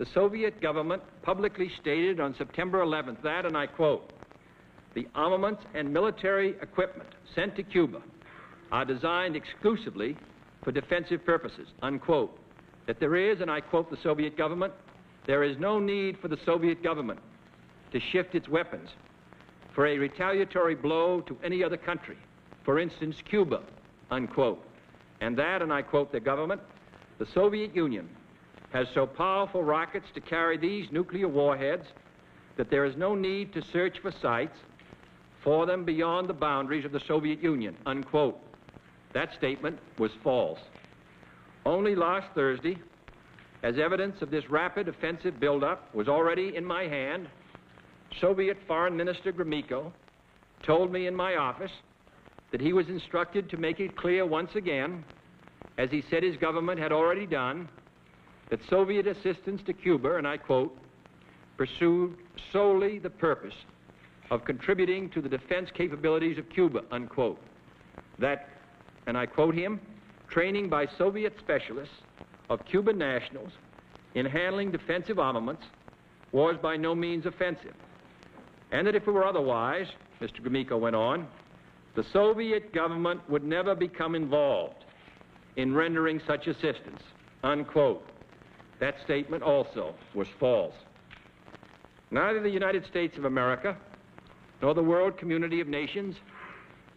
the 0.00 0.06
Soviet 0.14 0.62
government 0.62 1.02
publicly 1.20 1.70
stated 1.78 2.20
on 2.20 2.34
September 2.34 2.82
11th 2.82 3.20
that, 3.22 3.44
and 3.44 3.54
I 3.54 3.66
quote, 3.66 4.10
the 4.94 5.06
armaments 5.14 5.62
and 5.74 5.92
military 5.92 6.56
equipment 6.62 7.10
sent 7.34 7.54
to 7.56 7.62
Cuba 7.62 8.00
are 8.72 8.86
designed 8.86 9.36
exclusively 9.36 10.16
for 10.64 10.72
defensive 10.72 11.22
purposes, 11.26 11.68
unquote. 11.82 12.34
That 12.86 12.98
there 12.98 13.14
is, 13.14 13.42
and 13.42 13.50
I 13.50 13.60
quote 13.60 13.90
the 13.90 13.98
Soviet 14.02 14.38
government, 14.38 14.72
there 15.26 15.44
is 15.44 15.58
no 15.58 15.78
need 15.78 16.16
for 16.18 16.28
the 16.28 16.38
Soviet 16.46 16.82
government 16.82 17.20
to 17.92 18.00
shift 18.00 18.34
its 18.34 18.48
weapons 18.48 18.88
for 19.74 19.86
a 19.86 19.98
retaliatory 19.98 20.76
blow 20.76 21.20
to 21.20 21.36
any 21.44 21.62
other 21.62 21.76
country, 21.76 22.16
for 22.64 22.78
instance, 22.78 23.16
Cuba, 23.28 23.60
unquote. 24.10 24.64
And 25.20 25.36
that, 25.36 25.60
and 25.60 25.70
I 25.70 25.82
quote 25.82 26.10
the 26.10 26.20
government, 26.20 26.62
the 27.18 27.26
Soviet 27.26 27.76
Union 27.76 28.08
has 28.72 28.86
so 28.94 29.06
powerful 29.06 29.62
rockets 29.62 30.06
to 30.14 30.20
carry 30.20 30.56
these 30.56 30.90
nuclear 30.92 31.28
warheads 31.28 31.86
that 32.56 32.70
there 32.70 32.84
is 32.84 32.96
no 32.96 33.14
need 33.14 33.52
to 33.52 33.62
search 33.62 33.98
for 34.00 34.12
sites 34.22 34.56
for 35.42 35.66
them 35.66 35.84
beyond 35.84 36.28
the 36.28 36.34
boundaries 36.34 36.84
of 36.84 36.92
the 36.92 37.00
Soviet 37.00 37.42
Union, 37.42 37.76
unquote. 37.86 38.38
That 39.12 39.32
statement 39.34 39.78
was 39.98 40.10
false. 40.22 40.60
Only 41.66 41.94
last 41.94 42.28
Thursday, 42.34 42.78
as 43.62 43.78
evidence 43.78 44.22
of 44.22 44.30
this 44.30 44.48
rapid 44.50 44.88
offensive 44.88 45.40
buildup 45.40 45.94
was 45.94 46.08
already 46.08 46.56
in 46.56 46.64
my 46.64 46.84
hand, 46.84 47.28
Soviet 48.20 48.58
Foreign 48.66 48.96
Minister 48.96 49.32
Gromyko 49.32 49.92
told 50.62 50.92
me 50.92 51.06
in 51.06 51.14
my 51.14 51.36
office 51.36 51.72
that 52.50 52.60
he 52.60 52.72
was 52.72 52.88
instructed 52.88 53.48
to 53.50 53.56
make 53.56 53.80
it 53.80 53.96
clear 53.96 54.26
once 54.26 54.54
again, 54.54 55.04
as 55.78 55.90
he 55.90 56.02
said 56.10 56.22
his 56.22 56.36
government 56.36 56.78
had 56.78 56.92
already 56.92 57.26
done, 57.26 57.68
that 58.50 58.60
Soviet 58.68 59.06
assistance 59.06 59.62
to 59.66 59.72
Cuba, 59.72 60.16
and 60.16 60.26
I 60.26 60.36
quote, 60.36 60.76
pursued 61.56 62.16
solely 62.52 62.98
the 62.98 63.10
purpose 63.10 63.54
of 64.30 64.44
contributing 64.44 65.10
to 65.10 65.20
the 65.20 65.28
defense 65.28 65.70
capabilities 65.76 66.38
of 66.38 66.48
Cuba, 66.50 66.82
unquote. 66.90 67.38
That, 68.18 68.48
and 69.06 69.16
I 69.16 69.26
quote 69.26 69.54
him, 69.54 69.80
training 70.28 70.68
by 70.68 70.86
Soviet 70.98 71.34
specialists 71.38 71.94
of 72.48 72.64
Cuban 72.64 72.98
nationals 72.98 73.50
in 74.14 74.26
handling 74.26 74.70
defensive 74.70 75.18
armaments 75.18 75.62
was 76.32 76.56
by 76.62 76.76
no 76.76 76.94
means 76.94 77.26
offensive. 77.26 77.74
And 78.72 78.86
that 78.86 78.94
if 78.94 79.06
it 79.06 79.10
were 79.10 79.26
otherwise, 79.26 79.86
Mr. 80.20 80.40
Gromyko 80.40 80.78
went 80.78 80.96
on, 80.96 81.26
the 81.96 82.04
Soviet 82.12 82.72
government 82.72 83.20
would 83.28 83.42
never 83.42 83.74
become 83.74 84.14
involved 84.14 84.84
in 85.56 85.74
rendering 85.74 86.20
such 86.26 86.46
assistance, 86.46 87.00
unquote. 87.42 88.06
That 88.80 88.98
statement 89.04 89.42
also 89.42 89.94
was 90.14 90.26
false. 90.40 90.74
Neither 92.10 92.40
the 92.40 92.50
United 92.50 92.86
States 92.86 93.16
of 93.18 93.26
America 93.26 93.76
nor 94.62 94.74
the 94.74 94.82
world 94.82 95.16
community 95.16 95.60
of 95.60 95.68
nations 95.68 96.16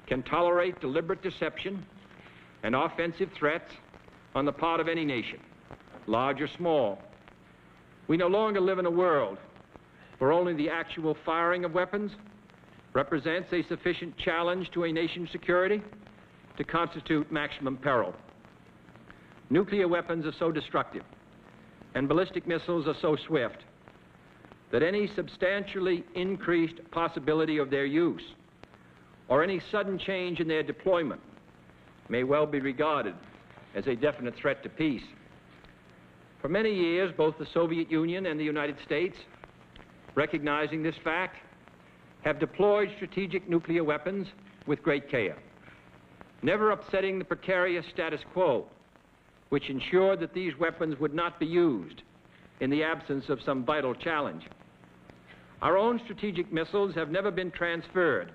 can 0.07 0.23
tolerate 0.23 0.79
deliberate 0.79 1.21
deception 1.21 1.85
and 2.63 2.73
offensive 2.73 3.31
threats 3.33 3.71
on 4.33 4.45
the 4.45 4.51
part 4.51 4.79
of 4.79 4.87
any 4.87 5.05
nation, 5.05 5.39
large 6.07 6.41
or 6.41 6.47
small. 6.47 6.99
We 8.07 8.17
no 8.17 8.27
longer 8.27 8.59
live 8.59 8.79
in 8.79 8.85
a 8.85 8.91
world 8.91 9.37
where 10.17 10.31
only 10.31 10.53
the 10.53 10.69
actual 10.69 11.15
firing 11.25 11.65
of 11.65 11.73
weapons 11.73 12.13
represents 12.93 13.51
a 13.51 13.61
sufficient 13.63 14.17
challenge 14.17 14.71
to 14.71 14.85
a 14.85 14.91
nation's 14.91 15.31
security 15.31 15.81
to 16.57 16.63
constitute 16.63 17.29
maximum 17.31 17.75
peril. 17.75 18.15
Nuclear 19.49 19.87
weapons 19.87 20.25
are 20.25 20.33
so 20.33 20.51
destructive 20.51 21.03
and 21.95 22.07
ballistic 22.07 22.47
missiles 22.47 22.87
are 22.87 22.95
so 23.01 23.15
swift 23.15 23.63
that 24.71 24.81
any 24.81 25.07
substantially 25.07 26.03
increased 26.15 26.79
possibility 26.91 27.57
of 27.57 27.69
their 27.69 27.85
use 27.85 28.23
or 29.27 29.43
any 29.43 29.59
sudden 29.71 29.97
change 29.97 30.39
in 30.39 30.47
their 30.47 30.63
deployment 30.63 31.21
may 32.09 32.23
well 32.23 32.45
be 32.45 32.59
regarded 32.59 33.15
as 33.75 33.87
a 33.87 33.95
definite 33.95 34.35
threat 34.35 34.63
to 34.63 34.69
peace. 34.69 35.03
For 36.41 36.49
many 36.49 36.73
years, 36.73 37.11
both 37.15 37.37
the 37.37 37.45
Soviet 37.53 37.89
Union 37.89 38.25
and 38.25 38.39
the 38.39 38.43
United 38.43 38.77
States, 38.83 39.17
recognizing 40.15 40.83
this 40.83 40.95
fact, 41.03 41.37
have 42.23 42.39
deployed 42.39 42.91
strategic 42.95 43.47
nuclear 43.49 43.83
weapons 43.83 44.27
with 44.65 44.83
great 44.83 45.09
care, 45.09 45.37
never 46.41 46.71
upsetting 46.71 47.19
the 47.19 47.25
precarious 47.25 47.85
status 47.91 48.21
quo, 48.33 48.65
which 49.53 49.69
ensured 49.69 50.19
that 50.19 50.33
these 50.33 50.57
weapons 50.59 50.99
would 50.99 51.13
not 51.13 51.39
be 51.39 51.45
used 51.45 52.01
in 52.59 52.71
the 52.71 52.81
absence 52.81 53.25
of 53.29 53.37
some 53.45 53.63
vital 53.63 53.93
challenge. 53.93 54.41
Our 55.61 55.77
own 55.77 56.01
strategic 56.05 56.51
missiles 56.51 56.95
have 56.95 57.11
never 57.11 57.29
been 57.29 57.51
transferred 57.51 58.31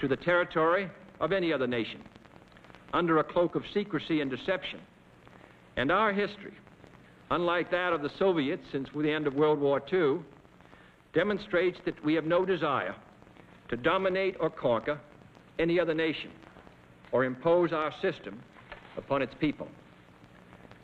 to 0.00 0.08
the 0.08 0.16
territory 0.16 0.88
of 1.20 1.32
any 1.32 1.52
other 1.52 1.66
nation 1.66 2.00
under 2.94 3.18
a 3.18 3.24
cloak 3.24 3.56
of 3.56 3.62
secrecy 3.74 4.22
and 4.22 4.30
deception. 4.30 4.80
And 5.76 5.92
our 5.92 6.14
history, 6.14 6.54
unlike 7.30 7.70
that 7.70 7.92
of 7.92 8.00
the 8.00 8.10
Soviets 8.18 8.62
since 8.72 8.88
the 8.96 9.12
end 9.12 9.26
of 9.26 9.34
World 9.34 9.60
War 9.60 9.82
II, 9.92 10.20
demonstrates 11.12 11.76
that 11.84 12.02
we 12.02 12.14
have 12.14 12.24
no 12.24 12.46
desire 12.46 12.94
to 13.68 13.76
dominate 13.76 14.34
or 14.40 14.48
conquer 14.48 14.98
any 15.58 15.78
other 15.78 15.92
nation 15.92 16.30
or 17.12 17.26
impose 17.26 17.70
our 17.74 17.92
system 18.00 18.42
upon 18.96 19.20
its 19.20 19.34
people. 19.38 19.68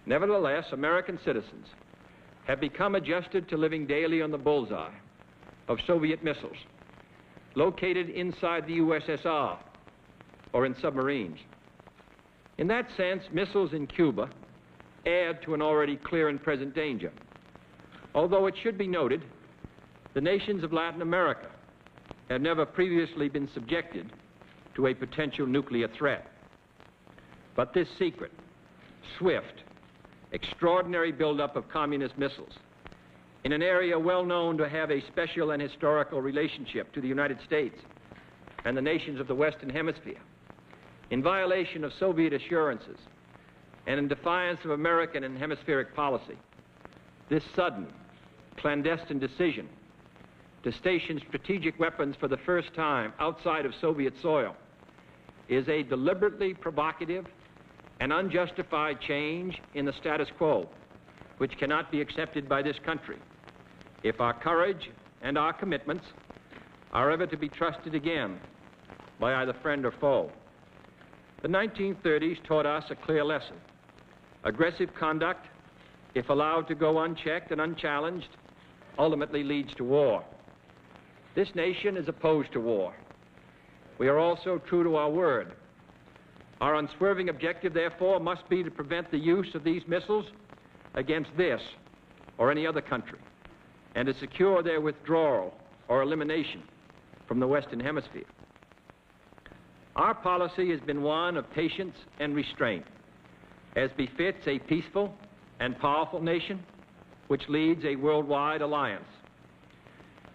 Nevertheless, 0.07 0.65
American 0.73 1.19
citizens 1.25 1.67
have 2.47 2.61
become 2.61 2.95
adjusted 2.95 3.49
to 3.49 3.57
living 3.57 3.87
daily 3.87 4.21
on 4.21 4.31
the 4.31 4.39
bullseye 4.39 4.93
of 5.69 5.79
Soviet 5.87 6.23
missiles 6.23 6.57
located 7.55 8.11
inside 8.11 8.67
the 8.67 8.79
USSR 8.79 9.57
or 10.53 10.67
in 10.67 10.75
submarines. 10.81 11.39
In 12.59 12.67
that 12.69 12.87
sense, 12.97 13.23
missiles 13.33 13.73
in 13.73 13.87
Cuba 13.87 14.29
add 15.07 15.43
to 15.43 15.55
an 15.55 15.63
already 15.63 15.97
clear 15.97 16.29
and 16.29 16.43
present 16.43 16.75
danger. 16.75 17.13
Although 18.15 18.47
it 18.47 18.55
should 18.63 18.79
be 18.79 18.87
noted, 18.87 19.23
the 20.15 20.21
nations 20.21 20.63
of 20.63 20.73
Latin 20.73 21.03
America 21.03 21.49
have 22.31 22.41
never 22.41 22.65
previously 22.65 23.29
been 23.29 23.49
subjected 23.53 24.13
to 24.77 24.87
a 24.87 24.95
potential 24.95 25.47
nuclear 25.47 25.89
threat. 25.89 26.27
But 27.57 27.75
this 27.75 27.89
secret, 27.99 28.33
swift, 29.19 29.64
extraordinary 30.35 31.13
buildup 31.13 31.55
of 31.55 31.69
communist 31.69 32.19
missiles 32.19 32.53
in 33.45 33.53
an 33.53 33.63
area 33.63 33.97
well 33.97 34.25
known 34.25 34.59
to 34.59 34.69
have 34.69 34.91
a 34.91 35.01
special 35.07 35.53
and 35.53 35.63
historical 35.63 36.21
relationship 36.21 36.93
to 36.93 37.01
the 37.01 37.07
United 37.07 37.39
States 37.47 37.77
and 38.65 38.77
the 38.77 38.83
nations 38.83 39.21
of 39.21 39.29
the 39.29 39.35
Western 39.35 39.71
Hemisphere, 39.71 40.21
in 41.11 41.23
violation 41.23 41.85
of 41.85 41.93
Soviet 42.01 42.33
assurances 42.33 42.99
and 43.87 43.99
in 43.99 44.09
defiance 44.09 44.59
of 44.65 44.71
American 44.71 45.25
and 45.25 45.39
hemispheric 45.39 45.95
policy, 45.95 46.39
this 47.29 47.45
sudden, 47.55 47.87
clandestine 48.57 49.19
decision 49.19 49.69
to 50.65 50.73
station 50.73 51.21
strategic 51.29 51.79
weapons 51.79 52.17
for 52.19 52.27
the 52.27 52.39
first 52.39 52.75
time 52.75 53.13
outside 53.21 53.67
of 53.67 53.73
Soviet 53.81 54.15
soil 54.21 54.57
is 55.49 55.69
a 55.69 55.83
deliberately 55.83 56.55
provocative 56.55 57.27
and 58.05 58.13
unjustified 58.13 59.01
change 59.01 59.59
in 59.73 59.87
the 59.87 59.93
status 59.99 60.29
quo, 60.37 60.69
which 61.39 61.57
cannot 61.57 61.91
be 61.91 62.03
accepted 62.03 62.47
by 62.47 62.61
this 62.61 62.77
country 62.85 63.17
if 64.03 64.21
our 64.21 64.35
courage 64.35 64.91
and 65.23 65.39
our 65.39 65.55
commitments 65.55 66.05
are 66.93 67.11
ever 67.11 67.27
to 67.27 67.39
be 67.39 67.49
trusted 67.49 67.95
again 67.95 68.39
by 69.19 69.37
either 69.37 69.55
friend 69.63 69.87
or 69.87 69.95
foe. 70.03 70.31
The 71.41 71.49
1930s 71.49 72.45
taught 72.47 72.67
us 72.67 72.85
a 72.91 72.95
clear 72.95 73.25
lesson. 73.25 73.57
Aggressive 74.45 74.91
conduct, 75.01 75.47
if 76.15 76.29
allowed 76.29 76.69
to 76.69 76.75
go 76.75 76.99
unchecked 76.99 77.53
and 77.53 77.61
unchallenged, 77.63 78.29
ultimately 78.99 79.43
leads 79.43 79.75
to 79.77 79.85
war. 79.85 80.23
This 81.35 81.49
nation 81.55 81.97
is 81.97 82.07
opposed 82.07 82.53
to 82.53 82.61
war. 82.61 82.95
We 83.97 84.09
are 84.09 84.19
also 84.19 84.61
true 84.69 84.85
to 84.85 84.97
our 84.97 85.09
word. 85.09 85.55
Our 86.61 86.77
unswerving 86.77 87.29
objective, 87.29 87.75
therefore, 87.75 88.21
must 88.21 88.49
be 88.49 88.63
to 88.63 88.71
prevent 88.71 89.11
the 89.11 89.19
use 89.19 89.55
of 89.55 89.65
these 89.65 89.83
missiles 89.87 90.27
against 90.95 91.31
this 91.37 91.61
or 92.39 92.51
any 92.51 92.67
other 92.67 92.81
country 92.81 93.19
and 93.95 94.07
to 94.07 94.15
secure 94.15 94.63
their 94.63 94.81
withdrawal 94.81 95.55
or 95.89 96.03
elimination 96.03 96.63
from 97.27 97.41
the 97.41 97.47
Western 97.47 97.81
Hemisphere. 97.81 98.25
Our 99.97 100.15
policy 100.15 100.71
has 100.71 100.81
been 100.81 101.03
one 101.03 101.37
of 101.37 101.51
patience 101.53 101.95
and 102.19 102.35
restraint, 102.35 102.85
as 103.77 103.91
befits 103.97 104.47
a 104.47 104.59
peaceful 104.59 105.15
and 105.61 105.79
powerful 105.79 106.21
nation 106.21 106.65
which 107.29 107.49
leads 107.49 107.85
a 107.85 107.97
worldwide 107.97 108.61
alliance. 108.61 109.09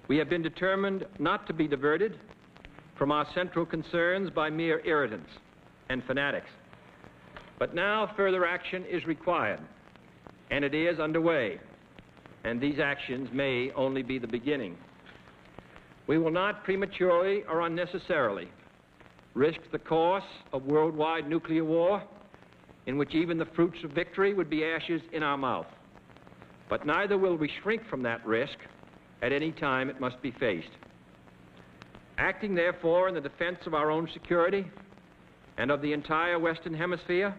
We 0.08 0.18
have 0.18 0.30
been 0.30 0.42
determined 0.42 1.06
not 1.20 1.46
to 1.48 1.54
be 1.54 1.68
diverted 1.68 2.18
from 2.98 3.12
our 3.12 3.28
central 3.34 3.66
concerns 3.66 4.30
by 4.30 4.50
mere 4.50 4.82
irritants 4.86 5.30
and 5.90 6.04
fanatics. 6.06 6.50
But 7.58 7.76
now 7.76 8.12
further 8.16 8.46
action 8.46 8.86
is 8.86 9.06
required, 9.06 9.60
and 10.52 10.64
it 10.64 10.74
is 10.74 11.00
underway 11.00 11.60
and 12.44 12.62
these 12.62 12.80
actions 12.80 13.30
may 13.34 13.72
only 13.76 14.02
be 14.02 14.18
the 14.18 14.28
beginning. 14.28 14.78
We 16.08 16.18
will 16.18 16.32
not 16.32 16.64
prematurely 16.64 17.44
or 17.50 17.62
unnecessarily 17.62 18.50
risk 19.36 19.60
the 19.72 19.80
course 19.80 20.24
of 20.54 20.64
worldwide 20.64 21.30
nuclear 21.30 21.64
war 21.64 22.02
in 22.88 22.98
which 22.98 23.14
even 23.14 23.38
the 23.38 23.46
fruits 23.46 23.78
of 23.84 23.92
victory 23.92 24.34
would 24.34 24.50
be 24.50 24.66
ashes 24.66 25.02
in 25.14 25.22
our 25.22 25.38
mouth. 25.38 25.68
But 26.70 26.86
neither 26.86 27.18
will 27.18 27.36
we 27.36 27.52
shrink 27.62 27.88
from 27.90 28.02
that 28.04 28.26
risk 28.26 28.58
at 29.22 29.32
any 29.32 29.52
time 29.52 29.90
it 29.90 30.00
must 30.00 30.20
be 30.22 30.32
faced. 30.40 30.70
Acting, 32.18 32.56
therefore, 32.56 33.08
in 33.08 33.14
the 33.14 33.22
defense 33.22 33.60
of 33.66 33.74
our 33.74 33.92
own 33.92 34.10
security 34.14 34.66
and 35.60 35.72
of 35.72 35.82
the 35.82 35.92
entire 35.92 36.40
Western 36.40 36.74
Hemisphere, 36.74 37.36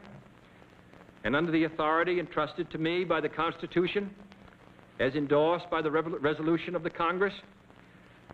and 1.24 1.34
under 1.34 1.50
the 1.50 1.64
authority 1.64 2.20
entrusted 2.20 2.70
to 2.70 2.76
me 2.76 3.02
by 3.02 3.18
the 3.18 3.30
Constitution, 3.30 4.10
as 5.00 5.14
endorsed 5.14 5.68
by 5.70 5.80
the 5.80 5.90
resolution 5.90 6.76
of 6.76 6.82
the 6.82 6.90
Congress, 6.90 7.32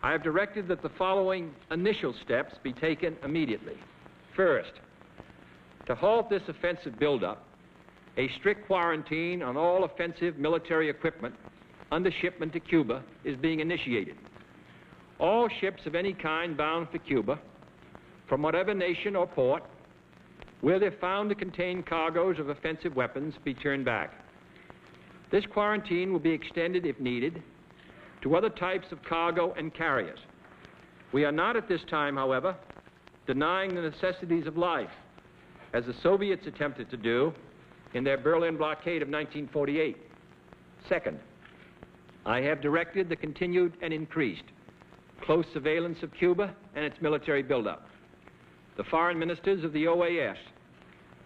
I 0.03 0.11
have 0.11 0.25
directed 0.25 0.67
that 0.69 0.83
the 0.83 0.91
following 0.99 1.55
initial 1.71 2.13
steps 2.25 2.53
be 2.65 2.73
taken 2.73 3.17
immediately. 3.25 3.75
First, 4.35 4.73
to 5.87 5.95
halt 5.95 6.29
this 6.29 6.43
offensive 6.49 6.99
buildup, 6.99 7.45
a 8.19 8.29
strict 8.41 8.67
quarantine 8.67 9.41
on 9.41 9.57
all 9.57 9.85
offensive 9.85 10.37
military 10.37 10.91
equipment 10.91 11.35
under 11.93 12.11
shipment 12.21 12.53
to 12.55 12.61
Cuba 12.61 13.05
is 13.25 13.37
being 13.37 13.61
initiated. 13.61 14.17
All 15.21 15.49
ships 15.61 15.83
of 15.87 15.95
any 15.95 16.13
kind 16.13 16.57
bound 16.57 16.89
for 16.91 16.99
Cuba, 16.99 17.39
from 18.29 18.43
whatever 18.43 18.75
nation 18.75 19.15
or 19.15 19.29
port, 19.29 19.63
where 20.61 20.79
they're 20.79 20.95
found 21.01 21.29
to 21.29 21.35
contain 21.35 21.83
cargoes 21.83 22.39
of 22.39 22.49
offensive 22.49 22.97
weapons, 22.97 23.35
be 23.45 23.55
turned 23.55 23.85
back. 23.85 24.13
This 25.31 25.45
quarantine 25.53 26.13
will 26.13 26.21
be 26.21 26.31
extended, 26.31 26.87
if 26.87 26.99
needed, 27.01 27.43
to 28.23 28.37
other 28.37 28.49
types 28.49 28.87
of 28.93 29.03
cargo 29.03 29.53
and 29.55 29.75
carriers. 29.75 30.19
We 31.13 31.25
are 31.25 31.33
not 31.33 31.57
at 31.57 31.69
this 31.69 31.83
time, 31.91 32.17
however, 32.17 32.57
denying 33.27 33.75
the 33.75 33.83
necessities 33.83 34.47
of 34.47 34.57
life, 34.57 34.91
as 35.73 35.85
the 35.85 35.95
Soviets 36.03 36.47
attempted 36.47 36.91
to 36.91 36.97
do 36.97 37.33
in 37.95 38.05
their 38.05 38.19
Berlin 38.19 38.57
blockade 38.57 39.03
of 39.03 39.09
1948. 39.09 39.97
Second, 40.89 41.19
I 42.25 42.41
have 42.41 42.61
directed 42.61 43.09
the 43.09 43.17
continued 43.17 43.75
and 43.83 43.93
increased 43.93 44.45
close 45.23 45.47
surveillance 45.53 45.99
of 46.03 46.13
Cuba 46.15 46.55
and 46.75 46.85
its 46.85 46.97
military 47.01 47.43
buildup. 47.43 47.89
The 48.77 48.85
foreign 48.85 49.19
ministers 49.19 49.65
of 49.65 49.73
the 49.73 49.87
OAS, 49.87 50.37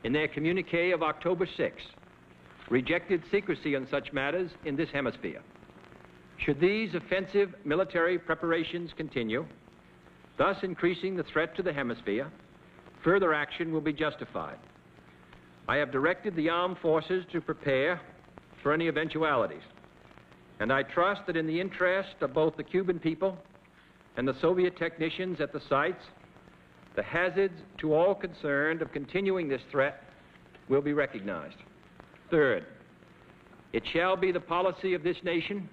in 0.04 0.12
their 0.12 0.28
communique 0.28 0.92
of 0.92 1.02
October 1.02 1.46
6, 1.46 1.82
rejected 2.68 3.22
secrecy 3.30 3.74
on 3.74 3.88
such 3.90 4.12
matters 4.12 4.52
in 4.64 4.76
this 4.76 4.90
hemisphere. 4.90 5.42
Should 6.38 6.60
these 6.60 6.94
offensive 6.94 7.54
military 7.64 8.18
preparations 8.18 8.92
continue, 8.96 9.44
thus 10.38 10.56
increasing 10.62 11.16
the 11.16 11.24
threat 11.24 11.56
to 11.56 11.62
the 11.62 11.72
hemisphere, 11.72 12.30
further 13.02 13.34
action 13.34 13.72
will 13.72 13.80
be 13.80 13.92
justified. 13.92 14.58
I 15.68 15.76
have 15.76 15.90
directed 15.90 16.36
the 16.36 16.48
armed 16.48 16.78
forces 16.78 17.24
to 17.32 17.40
prepare 17.40 18.00
for 18.62 18.72
any 18.72 18.88
eventualities, 18.88 19.62
and 20.60 20.72
I 20.72 20.84
trust 20.84 21.22
that 21.26 21.36
in 21.36 21.46
the 21.46 21.60
interest 21.60 22.14
of 22.20 22.32
both 22.32 22.56
the 22.56 22.62
Cuban 22.62 23.00
people 23.00 23.36
and 24.16 24.26
the 24.26 24.38
Soviet 24.40 24.76
technicians 24.76 25.40
at 25.40 25.52
the 25.52 25.60
sites, 25.68 26.04
the 26.96 27.02
hazards 27.02 27.54
to 27.78 27.94
all 27.94 28.14
concerned 28.14 28.82
of 28.82 28.92
continuing 28.92 29.48
this 29.48 29.62
threat 29.70 30.02
will 30.68 30.82
be 30.82 30.92
recognized. 30.92 31.56
Third, 32.30 32.66
it 33.72 33.82
shall 33.92 34.16
be 34.16 34.32
the 34.32 34.40
policy 34.40 34.94
of 34.94 35.02
this 35.02 35.16
nation 35.22 35.68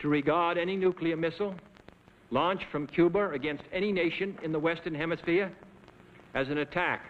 to 0.00 0.08
regard 0.08 0.58
any 0.58 0.76
nuclear 0.76 1.16
missile 1.16 1.54
launched 2.30 2.64
from 2.70 2.86
Cuba 2.86 3.30
against 3.30 3.64
any 3.72 3.92
nation 3.92 4.36
in 4.42 4.52
the 4.52 4.58
Western 4.58 4.94
Hemisphere 4.94 5.50
as 6.34 6.48
an 6.48 6.58
attack 6.58 7.02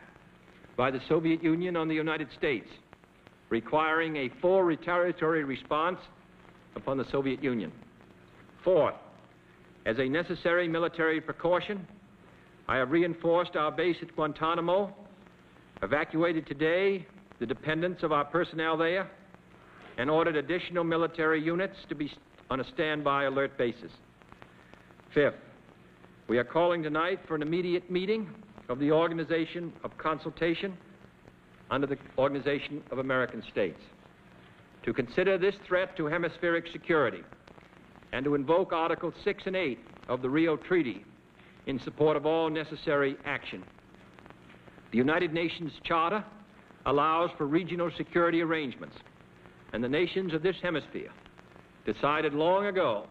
by 0.77 0.91
the 0.91 1.01
Soviet 1.09 1.43
Union 1.43 1.77
on 1.77 1.89
the 1.89 1.95
United 1.95 2.29
States, 2.37 2.69
requiring 3.51 4.17
a 4.17 4.31
full 4.41 4.63
retaliatory 4.63 5.43
response 5.45 5.99
upon 6.77 6.97
the 6.97 7.07
Soviet 7.11 7.43
Union. 7.43 7.73
Fourth, 8.63 8.95
as 9.87 9.99
a 9.99 10.09
necessary 10.09 10.69
military 10.69 11.21
precaution, 11.21 11.87
I 12.69 12.77
have 12.77 12.91
reinforced 12.91 13.57
our 13.57 13.73
base 13.73 13.97
at 14.03 14.15
Guantanamo, 14.15 14.95
evacuated 15.83 16.47
today 16.47 17.07
the 17.41 17.47
dependents 17.47 18.03
of 18.03 18.13
our 18.13 18.27
personnel 18.27 18.77
there, 18.77 19.11
and 19.97 20.11
ordered 20.11 20.37
additional 20.37 20.85
military 20.85 21.43
units 21.43 21.77
to 21.89 21.95
be 21.95 22.13
on 22.51 22.61
a 22.61 22.65
standby 22.75 23.25
alert 23.25 23.57
basis. 23.57 23.91
Fifth, 25.15 25.35
we 26.29 26.37
are 26.37 26.45
calling 26.45 26.83
tonight 26.83 27.21
for 27.27 27.35
an 27.35 27.41
immediate 27.41 27.91
meeting 27.91 28.29
of 28.69 28.79
the 28.79 28.93
Organization 28.93 29.73
of 29.83 29.97
Consultation 29.97 30.77
under 31.71 31.87
the 31.87 31.97
Organization 32.19 32.83
of 32.91 32.99
American 32.99 33.43
States 33.51 33.81
to 34.85 34.93
consider 34.93 35.39
this 35.39 35.55
threat 35.67 35.97
to 35.97 36.05
hemispheric 36.05 36.67
security 36.71 37.23
and 38.13 38.27
to 38.27 38.35
invoke 38.35 38.75
Articles 38.75 39.15
6 39.25 39.45
and 39.47 39.57
8 39.57 39.79
of 40.09 40.21
the 40.21 40.29
Rio 40.29 40.57
Treaty 40.57 41.05
in 41.69 41.79
support 41.85 42.17
of 42.17 42.25
all 42.25 42.49
necessary 42.49 43.15
action. 43.27 43.63
The 44.91 44.97
United 44.97 45.35
Nations 45.35 45.71
Charter 45.85 46.25
allows 46.87 47.31
for 47.37 47.47
regional 47.47 47.91
security 47.99 48.41
arrangements, 48.41 48.97
and 49.75 49.85
the 49.85 49.89
nations 49.89 50.33
of 50.33 50.43
this 50.43 50.57
hemisphere 50.63 51.11
decided 51.85 52.33
long 52.33 52.67
ago 52.67 53.07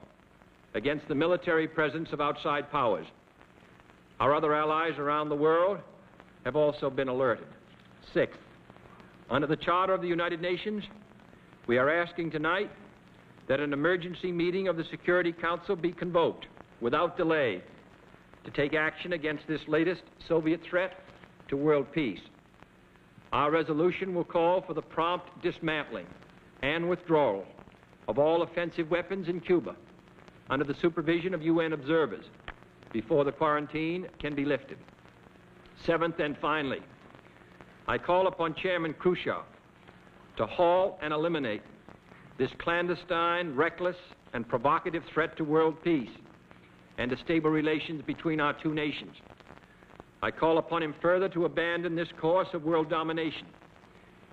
against 0.73 1.07
the 1.07 1.13
military 1.13 1.67
presence 1.67 2.09
of 2.11 2.19
outside 2.19 2.69
powers. 2.71 3.05
Our 4.19 4.35
other 4.35 4.55
allies 4.55 4.97
around 4.97 5.29
the 5.29 5.35
world 5.35 5.77
have 6.43 6.55
also 6.55 6.89
been 6.89 7.09
alerted. 7.09 7.47
Sixth, 8.11 8.39
under 9.29 9.45
the 9.45 9.55
Charter 9.55 9.93
of 9.93 10.01
the 10.01 10.07
United 10.07 10.41
Nations, 10.41 10.83
we 11.67 11.77
are 11.77 11.91
asking 11.91 12.31
tonight 12.31 12.71
that 13.47 13.59
an 13.59 13.71
emergency 13.71 14.31
meeting 14.31 14.67
of 14.67 14.77
the 14.77 14.83
Security 14.89 15.31
Council 15.31 15.75
be 15.75 15.91
convoked 15.91 16.47
without 16.81 17.17
delay 17.17 17.61
to 18.47 18.51
take 18.53 18.73
action 18.73 19.11
against 19.11 19.45
this 19.45 19.59
latest 19.67 20.03
Soviet 20.25 20.61
threat 20.63 20.93
to 21.49 21.57
world 21.57 21.85
peace. 21.91 22.21
Our 23.33 23.51
resolution 23.51 24.15
will 24.15 24.23
call 24.23 24.61
for 24.61 24.73
the 24.73 24.81
prompt 24.81 25.27
dismantling 25.43 26.07
and 26.63 26.87
withdrawal 26.87 27.43
of 28.07 28.17
all 28.17 28.43
offensive 28.43 28.89
weapons 28.89 29.27
in 29.27 29.41
Cuba 29.41 29.75
under 30.49 30.63
the 30.63 30.75
supervision 30.81 31.33
of 31.33 31.41
UN 31.41 31.73
observers 31.73 32.23
before 32.93 33.25
the 33.25 33.33
quarantine 33.33 34.07
can 34.17 34.33
be 34.33 34.45
lifted. 34.45 34.77
Seventh 35.85 36.19
and 36.19 36.37
finally, 36.37 36.79
I 37.85 37.97
call 37.97 38.27
upon 38.27 38.55
Chairman 38.55 38.93
Khrushchev 38.93 39.43
to 40.37 40.45
halt 40.45 40.99
and 41.01 41.11
eliminate 41.13 41.63
this 42.37 42.51
clandestine, 42.59 43.53
reckless, 43.55 43.97
and 44.31 44.47
provocative 44.47 45.03
threat 45.13 45.35
to 45.35 45.43
world 45.43 45.83
peace 45.83 46.11
and 46.97 47.11
to 47.11 47.17
stable 47.23 47.49
relations 47.49 48.01
between 48.05 48.39
our 48.39 48.53
two 48.61 48.73
nations. 48.73 49.15
I 50.21 50.31
call 50.31 50.57
upon 50.57 50.81
him 50.81 50.95
further 51.01 51.29
to 51.29 51.45
abandon 51.45 51.95
this 51.95 52.07
course 52.19 52.47
of 52.53 52.63
world 52.63 52.89
domination 52.89 53.45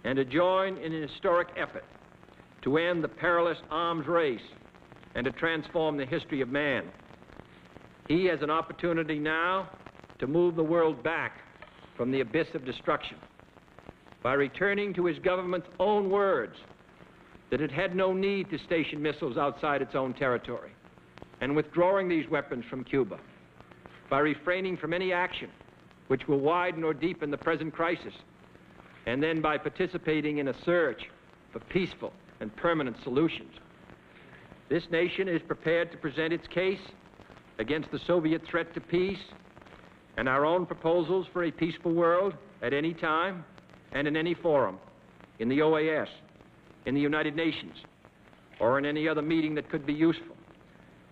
and 0.05 0.16
to 0.16 0.24
join 0.24 0.77
in 0.79 0.92
an 0.92 1.07
historic 1.07 1.48
effort 1.57 1.85
to 2.62 2.79
end 2.79 3.05
the 3.05 3.09
perilous 3.09 3.59
arms 3.70 4.07
race 4.07 4.40
and 5.14 5.24
to 5.24 5.31
transform 5.33 5.96
the 5.96 6.07
history 6.07 6.40
of 6.40 6.48
man. 6.48 6.85
He 8.09 8.24
has 8.27 8.40
an 8.42 8.50
opportunity 8.50 9.18
now 9.18 9.68
to 10.18 10.27
move 10.27 10.57
the 10.57 10.64
world 10.64 11.03
back 11.03 11.38
from 11.96 12.11
the 12.11 12.20
abyss 12.20 12.48
of 12.55 12.64
destruction 12.64 13.18
by 14.22 14.33
returning 14.35 14.94
to 14.94 15.05
his 15.05 15.18
government's 15.18 15.68
own 15.79 16.11
words 16.11 16.57
that 17.50 17.61
it 17.61 17.70
had 17.70 17.94
no 17.94 18.14
need 18.14 18.48
to 18.50 18.59
station 18.59 19.03
missiles 19.03 19.37
outside 19.37 19.83
its 19.83 19.94
own 19.94 20.14
territory 20.14 20.72
and 21.45 21.55
withdrawing 21.55 22.09
these 22.09 22.27
weapons 22.31 22.65
from 22.71 22.83
Cuba, 22.83 23.19
by 24.09 24.19
refraining 24.19 24.79
from 24.79 24.95
any 24.95 25.13
action 25.13 25.51
which 26.09 26.27
will 26.27 26.41
widen 26.41 26.83
or 26.83 26.95
deepen 26.95 27.31
the 27.31 27.37
present 27.37 27.75
crisis, 27.75 28.15
and 29.05 29.23
then 29.23 29.43
by 29.43 29.59
participating 29.59 30.39
in 30.39 30.49
a 30.49 30.55
search 30.65 31.03
for 31.53 31.61
peaceful 31.61 32.15
and 32.41 32.57
permanent 32.57 32.97
solutions. 33.05 33.53
This 34.71 34.85
nation 34.91 35.29
is 35.29 35.43
prepared 35.43 35.93
to 35.93 35.99
present 35.99 36.33
its 36.33 36.49
case 36.49 36.81
against 37.59 37.91
the 37.91 38.01
Soviet 38.07 38.41
threat 38.51 38.73
to 38.73 38.81
peace 38.81 39.19
and 40.17 40.31
our 40.31 40.47
own 40.47 40.65
proposals 40.65 41.27
for 41.31 41.45
a 41.45 41.51
peaceful 41.51 41.93
world 41.93 42.33
at 42.63 42.73
any 42.73 42.95
time 42.95 43.45
and 43.93 44.09
in 44.09 44.17
any 44.17 44.33
forum, 44.33 44.79
in 45.41 45.51
the 45.51 45.59
OAS, 45.59 46.09
in 46.87 46.95
the 46.95 47.03
United 47.03 47.37
Nations, 47.37 47.75
or 48.61 48.79
in 48.79 48.87
any 48.87 49.07
other 49.07 49.21
meeting 49.21 49.55
that 49.57 49.69
could 49.69 49.85
be 49.85 49.93
useful, 49.93 50.34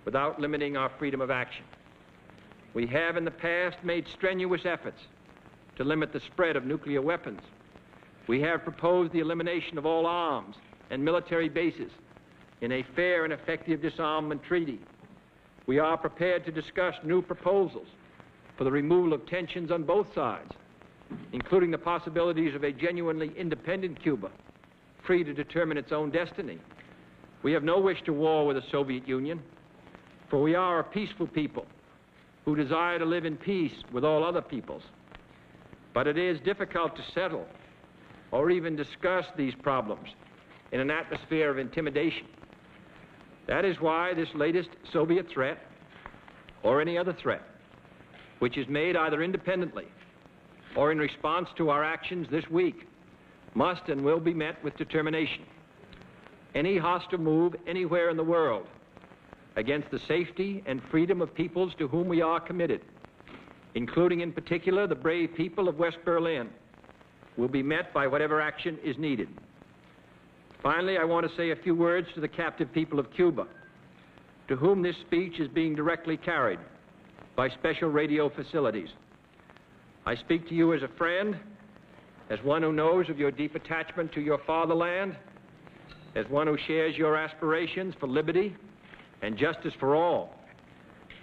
without 0.04 0.40
limiting 0.40 0.76
our 0.76 0.90
freedom 0.98 1.20
of 1.20 1.30
action. 1.30 1.64
We 2.74 2.86
have 2.88 3.16
in 3.16 3.24
the 3.24 3.30
past 3.30 3.76
made 3.82 4.08
strenuous 4.08 4.64
efforts 4.64 5.00
to 5.76 5.84
limit 5.84 6.12
the 6.12 6.20
spread 6.20 6.56
of 6.56 6.64
nuclear 6.64 7.02
weapons. 7.02 7.40
We 8.26 8.40
have 8.40 8.64
proposed 8.64 9.12
the 9.12 9.20
elimination 9.20 9.78
of 9.78 9.86
all 9.86 10.06
arms 10.06 10.56
and 10.90 11.04
military 11.04 11.48
bases 11.48 11.90
in 12.60 12.72
a 12.72 12.84
fair 12.94 13.24
and 13.24 13.32
effective 13.32 13.82
disarmament 13.82 14.42
treaty. 14.42 14.80
We 15.66 15.78
are 15.78 15.96
prepared 15.96 16.44
to 16.46 16.52
discuss 16.52 16.94
new 17.02 17.22
proposals 17.22 17.88
for 18.56 18.64
the 18.64 18.70
removal 18.70 19.12
of 19.12 19.26
tensions 19.26 19.70
on 19.70 19.84
both 19.84 20.14
sides 20.14 20.52
including 21.32 21.70
the 21.70 21.78
possibilities 21.78 22.54
of 22.54 22.64
a 22.64 22.72
genuinely 22.72 23.32
independent 23.36 24.00
Cuba, 24.02 24.30
free 25.02 25.24
to 25.24 25.32
determine 25.32 25.76
its 25.76 25.92
own 25.92 26.10
destiny. 26.10 26.58
We 27.42 27.52
have 27.52 27.64
no 27.64 27.80
wish 27.80 28.02
to 28.02 28.12
war 28.12 28.46
with 28.46 28.56
the 28.56 28.70
Soviet 28.70 29.06
Union, 29.08 29.42
for 30.32 30.40
we 30.40 30.54
are 30.54 30.78
a 30.78 30.84
peaceful 30.84 31.26
people 31.26 31.66
who 32.46 32.56
desire 32.56 32.98
to 32.98 33.04
live 33.04 33.26
in 33.26 33.36
peace 33.36 33.74
with 33.92 34.02
all 34.02 34.24
other 34.24 34.40
peoples. 34.40 34.82
But 35.92 36.06
it 36.06 36.16
is 36.16 36.40
difficult 36.40 36.96
to 36.96 37.02
settle 37.12 37.46
or 38.30 38.50
even 38.50 38.74
discuss 38.74 39.26
these 39.36 39.52
problems 39.62 40.08
in 40.72 40.80
an 40.80 40.90
atmosphere 40.90 41.50
of 41.50 41.58
intimidation. 41.58 42.26
That 43.46 43.66
is 43.66 43.76
why 43.78 44.14
this 44.14 44.28
latest 44.34 44.70
Soviet 44.90 45.26
threat, 45.28 45.58
or 46.62 46.80
any 46.80 46.96
other 46.96 47.14
threat, 47.20 47.42
which 48.38 48.56
is 48.56 48.66
made 48.68 48.96
either 48.96 49.22
independently 49.22 49.84
or 50.76 50.92
in 50.92 50.98
response 50.98 51.48
to 51.58 51.68
our 51.68 51.84
actions 51.84 52.26
this 52.30 52.48
week, 52.50 52.86
must 53.54 53.82
and 53.88 54.02
will 54.02 54.20
be 54.20 54.32
met 54.32 54.64
with 54.64 54.74
determination. 54.78 55.44
Any 56.54 56.78
hostile 56.78 57.18
move 57.18 57.54
anywhere 57.66 58.08
in 58.08 58.16
the 58.16 58.24
world 58.24 58.66
against 59.56 59.90
the 59.90 59.98
safety 59.98 60.62
and 60.66 60.82
freedom 60.90 61.20
of 61.20 61.34
peoples 61.34 61.72
to 61.78 61.88
whom 61.88 62.08
we 62.08 62.22
are 62.22 62.40
committed, 62.40 62.80
including 63.74 64.20
in 64.20 64.32
particular 64.32 64.86
the 64.86 64.94
brave 64.94 65.34
people 65.34 65.68
of 65.68 65.78
West 65.78 65.98
Berlin, 66.04 66.48
will 67.36 67.48
be 67.48 67.62
met 67.62 67.92
by 67.92 68.06
whatever 68.06 68.40
action 68.40 68.78
is 68.84 68.96
needed. 68.98 69.28
Finally, 70.62 70.98
I 70.98 71.04
want 71.04 71.28
to 71.28 71.36
say 71.36 71.50
a 71.50 71.56
few 71.56 71.74
words 71.74 72.08
to 72.14 72.20
the 72.20 72.28
captive 72.28 72.72
people 72.72 72.98
of 72.98 73.12
Cuba, 73.12 73.46
to 74.48 74.56
whom 74.56 74.82
this 74.82 74.96
speech 75.06 75.40
is 75.40 75.48
being 75.48 75.74
directly 75.74 76.16
carried 76.16 76.60
by 77.36 77.48
special 77.48 77.90
radio 77.90 78.28
facilities. 78.28 78.90
I 80.04 80.14
speak 80.16 80.48
to 80.48 80.54
you 80.54 80.72
as 80.74 80.82
a 80.82 80.88
friend, 80.88 81.38
as 82.30 82.42
one 82.42 82.62
who 82.62 82.72
knows 82.72 83.08
of 83.08 83.18
your 83.18 83.30
deep 83.30 83.54
attachment 83.54 84.12
to 84.12 84.20
your 84.20 84.38
fatherland, 84.46 85.16
as 86.14 86.28
one 86.28 86.46
who 86.46 86.58
shares 86.66 86.96
your 86.96 87.16
aspirations 87.16 87.94
for 87.98 88.06
liberty 88.06 88.54
and 89.22 89.38
justice 89.38 89.72
for 89.78 89.96
all. 89.96 90.34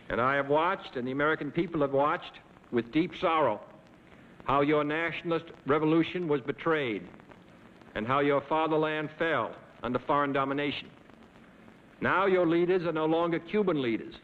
And 0.10 0.20
I 0.20 0.36
have 0.36 0.48
watched, 0.48 0.96
and 0.96 1.08
the 1.08 1.12
American 1.12 1.52
people 1.52 1.82
have 1.82 1.92
watched, 1.92 2.40
with 2.72 2.92
deep 2.92 3.12
sorrow, 3.22 3.60
how 4.46 4.62
your 4.62 4.84
nationalist 4.84 5.46
revolution 5.68 6.28
was 6.28 6.42
betrayed 6.42 7.04
and 7.96 8.08
how 8.08 8.20
your 8.20 8.42
fatherland 8.50 9.10
fell 9.20 9.52
under 9.84 10.00
foreign 10.00 10.34
domination. 10.34 10.88
Now 12.02 12.26
your 12.26 12.48
leaders 12.48 12.84
are 12.84 12.92
no 12.92 13.06
longer 13.06 13.40
Cuban 13.40 13.82
leaders, 13.82 14.16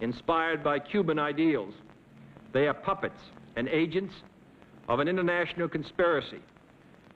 inspired 0.00 0.62
by 0.62 0.78
Cuban 0.78 1.18
ideals. 1.18 1.74
They 2.52 2.66
are 2.68 2.74
puppets 2.74 3.20
and 3.56 3.68
agents 3.68 4.14
of 4.88 5.00
an 5.00 5.08
international 5.08 5.68
conspiracy 5.68 6.40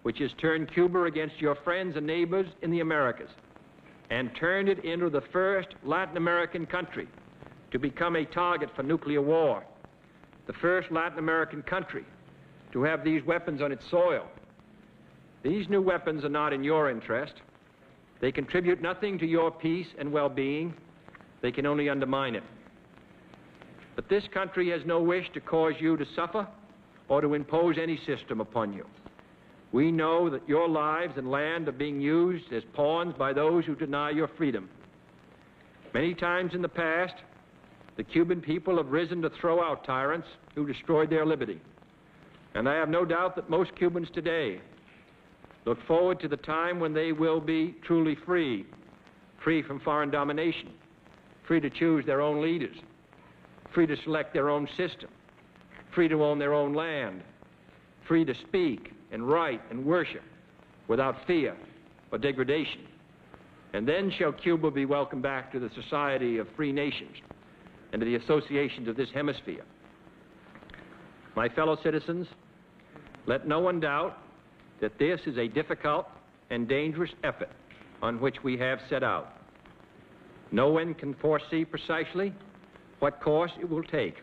which 0.03 0.19
has 0.19 0.31
turned 0.41 0.73
Cuba 0.73 1.05
against 1.05 1.41
your 1.41 1.57
friends 1.57 1.97
and 1.97 2.07
neighbors 2.07 2.47
in 2.63 2.71
the 2.71 2.81
Americas 2.81 3.31
and 4.11 4.31
turned 4.37 4.69
it 4.69 4.85
into 4.85 5.11
the 5.11 5.23
first 5.33 5.69
Latin 5.85 6.17
American 6.17 6.67
country 6.67 7.09
to 7.71 7.79
become 7.79 8.17
a 8.17 8.25
target 8.25 8.71
for 8.77 8.83
nuclear 8.83 9.21
war, 9.21 9.65
the 10.47 10.53
first 10.55 10.91
Latin 10.91 11.19
American 11.19 11.63
country 11.63 12.05
to 12.73 12.83
have 12.83 13.05
these 13.05 13.25
weapons 13.25 13.61
on 13.61 13.73
its 13.73 13.83
soil, 13.91 14.27
these 15.47 15.69
new 15.69 15.81
weapons 15.81 16.25
are 16.25 16.29
not 16.29 16.53
in 16.53 16.65
your 16.65 16.91
interest. 16.91 17.35
They 18.21 18.33
contribute 18.33 18.83
nothing 18.83 19.17
to 19.21 19.27
your 19.27 19.53
peace 19.53 19.87
and 19.97 20.11
well-being. 20.11 20.75
They 21.41 21.53
can 21.53 21.67
only 21.67 21.89
undermine 21.89 22.35
it. 22.35 22.43
But 23.95 24.09
this 24.09 24.25
country 24.35 24.71
has 24.71 24.81
no 24.85 25.01
wish 25.01 25.31
to 25.35 25.41
cause 25.41 25.75
you 25.79 25.97
to 25.97 26.05
suffer 26.17 26.49
or 27.09 27.21
to 27.21 27.35
impose 27.35 27.77
any 27.81 27.97
system 28.07 28.41
upon 28.41 28.73
you. 28.73 28.85
We 29.77 29.93
know 29.93 30.31
that 30.31 30.49
your 30.49 30.67
lives 30.71 31.19
and 31.19 31.31
land 31.31 31.69
are 31.69 31.73
being 31.73 32.01
used 32.01 32.51
as 32.51 32.63
pawns 32.73 33.15
by 33.19 33.35
those 33.35 33.67
who 33.67 33.75
deny 33.75 34.09
your 34.09 34.31
freedom. 34.39 34.71
Many 35.93 36.15
times 36.15 36.53
in 36.55 36.63
the 36.63 36.69
past, 36.69 37.13
the 37.99 38.03
Cuban 38.03 38.41
people 38.41 38.79
have 38.79 38.87
risen 38.87 39.21
to 39.21 39.29
throw 39.39 39.63
out 39.63 39.85
tyrants 39.85 40.29
who 40.55 40.67
destroyed 40.67 41.11
their 41.11 41.27
liberty. 41.27 41.61
And 42.55 42.67
I 42.67 42.75
have 42.77 42.89
no 42.89 43.05
doubt 43.05 43.37
that 43.37 43.51
most 43.51 43.77
Cubans 43.77 44.09
today 44.15 44.63
look 45.67 45.77
forward 45.87 46.21
to 46.21 46.29
the 46.29 46.39
time 46.39 46.81
when 46.81 46.95
they 46.95 47.13
will 47.13 47.39
be 47.39 47.75
truly 47.85 48.17
free, 48.25 48.65
free 49.45 49.63
from 49.63 49.81
foreign 49.81 50.11
domination, 50.11 50.71
free 51.47 51.61
to 51.61 51.69
choose 51.69 52.07
their 52.07 52.23
own 52.23 52.41
leaders, 52.41 52.77
free 53.75 53.87
to 53.87 53.97
select 54.05 54.33
their 54.33 54.49
own 54.49 54.67
system, 54.79 55.11
free 55.95 56.09
to 56.09 56.25
own 56.25 56.39
their 56.39 56.55
own 56.55 56.73
land, 56.73 57.23
free 58.09 58.25
to 58.25 58.33
speak 58.49 58.95
and 59.13 59.29
write 59.29 59.61
and 59.71 59.85
worship 59.85 60.23
without 60.89 61.17
fear 61.27 61.57
or 62.13 62.19
degradation. 62.19 62.83
And 63.73 63.87
then 63.87 64.13
shall 64.19 64.33
Cuba 64.33 64.71
be 64.71 64.85
welcomed 64.85 65.23
back 65.23 65.53
to 65.53 65.59
the 65.59 65.71
society 65.81 66.39
of 66.39 66.47
free 66.57 66.73
nations 66.73 67.17
and 67.93 68.01
to 68.01 68.07
the 68.07 68.17
associations 68.17 68.89
of 68.89 68.97
this 68.97 69.09
hemisphere. 69.13 69.65
My 71.35 71.49
fellow 71.49 71.77
citizens, 71.83 72.27
let 73.27 73.47
no 73.47 73.61
one 73.61 73.81
doubt 73.81 74.19
that 74.81 74.99
this 74.99 75.21
is 75.27 75.37
a 75.37 75.49
difficult 75.49 76.07
and 76.51 76.69
dangerous 76.69 77.11
effort 77.25 77.51
on 78.03 78.21
which 78.21 78.37
we 78.43 78.57
have 78.59 78.79
set 78.89 79.03
out. 79.03 79.35
No 80.53 80.69
one 80.69 80.95
can 80.95 81.15
foresee 81.15 81.65
precisely 81.65 82.33
what 83.01 83.21
course 83.21 83.51
it 83.61 83.69
will 83.69 83.83
take 83.83 84.17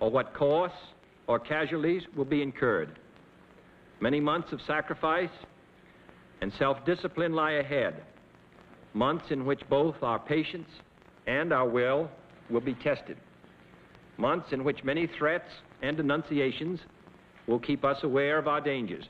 or 0.00 0.10
what 0.10 0.34
costs 0.34 0.76
or 1.26 1.38
casualties 1.38 2.02
will 2.16 2.24
be 2.24 2.42
incurred. 2.42 2.98
Many 4.02 4.18
months 4.18 4.50
of 4.50 4.60
sacrifice 4.66 5.30
and 6.40 6.52
self-discipline 6.58 7.34
lie 7.34 7.52
ahead, 7.52 8.02
months 8.94 9.26
in 9.30 9.46
which 9.46 9.60
both 9.70 9.94
our 10.02 10.18
patience 10.18 10.66
and 11.28 11.52
our 11.52 11.68
will 11.68 12.10
will 12.50 12.60
be 12.60 12.74
tested, 12.74 13.16
months 14.16 14.48
in 14.50 14.64
which 14.64 14.82
many 14.82 15.06
threats 15.06 15.48
and 15.82 15.96
denunciations 15.96 16.80
will 17.46 17.60
keep 17.60 17.84
us 17.84 17.96
aware 18.02 18.38
of 18.38 18.48
our 18.48 18.60
dangers. 18.60 19.04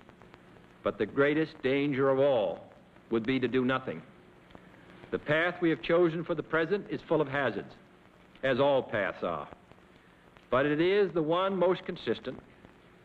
But 0.85 0.99
the 0.99 1.07
greatest 1.07 1.55
danger 1.63 2.11
of 2.11 2.19
all 2.19 2.63
would 3.11 3.25
be 3.25 3.41
to 3.41 3.49
do 3.49 3.65
nothing. 3.65 4.03
The 5.11 5.19
path 5.19 5.55
we 5.63 5.71
have 5.71 5.81
chosen 5.81 6.23
for 6.23 6.35
the 6.35 6.43
present 6.43 6.85
is 6.91 7.01
full 7.09 7.23
of 7.23 7.29
hazards, 7.29 7.73
as 8.43 8.61
all 8.61 8.83
paths 8.83 9.23
are. 9.23 9.49
But 10.51 10.67
it 10.67 10.83
is 10.83 11.11
the 11.15 11.23
one 11.23 11.57
most 11.57 11.83
consistent 11.87 12.39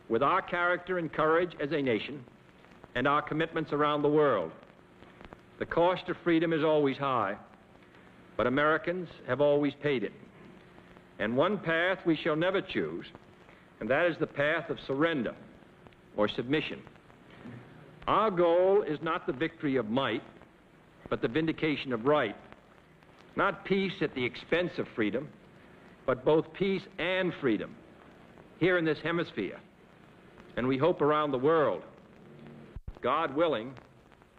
with 0.10 0.24
our 0.24 0.42
character 0.42 0.98
and 0.98 1.12
courage 1.12 1.52
as 1.62 1.72
a 1.72 1.82
nation 1.82 2.24
and 2.96 3.08
our 3.08 3.22
commitments 3.22 3.74
around 3.74 4.02
the 4.02 4.10
world. 4.10 4.52
The 5.60 5.66
cost 5.66 6.08
of 6.10 6.16
freedom 6.24 6.54
is 6.54 6.64
always 6.64 6.98
high, 6.98 7.36
but 8.36 8.48
Americans 8.48 9.10
have 9.28 9.42
always 9.42 9.74
paid 9.82 10.04
it. 10.04 10.14
And 11.20 11.36
one 11.36 11.58
path 11.58 11.98
we 12.06 12.16
shall 12.16 12.36
never 12.36 12.62
choose, 12.62 13.06
and 13.80 13.90
that 13.90 14.06
is 14.06 14.16
the 14.20 14.28
path 14.28 14.70
of 14.70 14.78
surrender 14.86 15.36
or 16.16 16.28
submission. 16.28 16.80
Our 18.08 18.32
goal 18.32 18.84
is 18.84 19.00
not 19.02 19.28
the 19.28 19.34
victory 19.34 19.76
of 19.76 19.90
might, 19.90 20.24
but 21.10 21.22
the 21.22 21.28
vindication 21.28 21.92
of 21.92 22.06
right. 22.06 22.36
Not 23.36 23.66
peace 23.66 23.94
at 24.02 24.14
the 24.16 24.24
expense 24.24 24.72
of 24.78 24.88
freedom, 24.96 25.28
but 26.06 26.24
both 26.24 26.52
peace 26.54 26.82
and 26.98 27.34
freedom 27.42 27.76
here 28.60 28.78
in 28.78 28.86
this 28.86 28.98
hemisphere, 29.04 29.60
and 30.58 30.68
we 30.68 30.78
hope 30.78 31.02
around 31.02 31.32
the 31.32 31.38
world. 31.38 31.84
God 33.02 33.34
willing, 33.36 33.74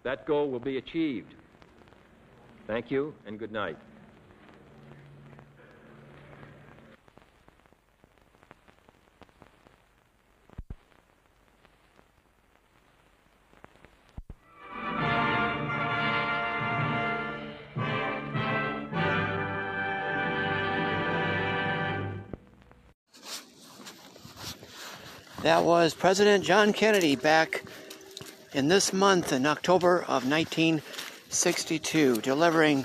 that 0.02 0.26
goal 0.26 0.50
will 0.50 0.60
be 0.60 0.76
achieved. 0.76 1.34
Thank 2.66 2.90
you 2.90 3.14
and 3.26 3.38
good 3.38 3.52
night. 3.52 3.78
That 25.48 25.64
was 25.64 25.94
President 25.94 26.44
John 26.44 26.74
Kennedy 26.74 27.16
back 27.16 27.64
in 28.52 28.68
this 28.68 28.92
month 28.92 29.32
in 29.32 29.46
October 29.46 30.00
of 30.00 30.28
1962, 30.28 32.20
delivering 32.20 32.84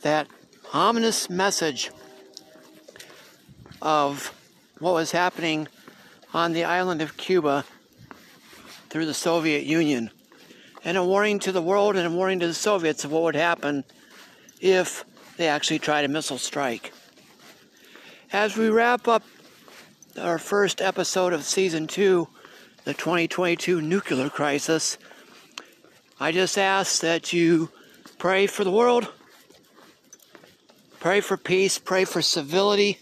that 0.00 0.26
ominous 0.72 1.28
message 1.28 1.90
of 3.82 4.34
what 4.78 4.94
was 4.94 5.12
happening 5.12 5.68
on 6.32 6.54
the 6.54 6.64
island 6.64 7.02
of 7.02 7.18
Cuba 7.18 7.66
through 8.88 9.04
the 9.04 9.12
Soviet 9.12 9.64
Union, 9.64 10.10
and 10.82 10.96
a 10.96 11.04
warning 11.04 11.38
to 11.40 11.52
the 11.52 11.60
world 11.60 11.96
and 11.96 12.06
a 12.06 12.10
warning 12.10 12.40
to 12.40 12.46
the 12.46 12.54
Soviets 12.54 13.04
of 13.04 13.12
what 13.12 13.24
would 13.24 13.36
happen 13.36 13.84
if 14.58 15.04
they 15.36 15.48
actually 15.48 15.78
tried 15.78 16.06
a 16.06 16.08
missile 16.08 16.38
strike. 16.38 16.94
As 18.32 18.56
we 18.56 18.70
wrap 18.70 19.06
up 19.06 19.22
our 20.18 20.38
first 20.38 20.80
episode 20.80 21.32
of 21.32 21.44
season 21.44 21.86
two, 21.86 22.28
the 22.84 22.94
2022 22.94 23.80
nuclear 23.80 24.28
crisis, 24.28 24.98
I 26.18 26.32
just 26.32 26.58
ask 26.58 27.00
that 27.02 27.32
you 27.32 27.70
pray 28.18 28.46
for 28.46 28.64
the 28.64 28.70
world, 28.70 29.08
pray 30.98 31.20
for 31.20 31.36
peace, 31.36 31.78
pray 31.78 32.04
for 32.04 32.22
civility, 32.22 32.98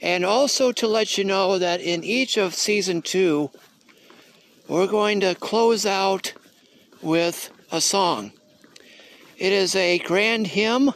And 0.00 0.24
also 0.24 0.72
to 0.72 0.88
let 0.88 1.16
you 1.16 1.22
know 1.22 1.58
that 1.58 1.80
in 1.80 2.02
each 2.02 2.36
of 2.36 2.54
season 2.54 3.02
two, 3.02 3.50
we're 4.66 4.88
going 4.88 5.20
to 5.20 5.36
close 5.36 5.86
out 5.86 6.32
with 7.00 7.50
a 7.70 7.80
song. 7.80 8.32
It 9.38 9.52
is 9.52 9.76
a 9.76 9.98
grand 10.00 10.48
hymn 10.48 10.92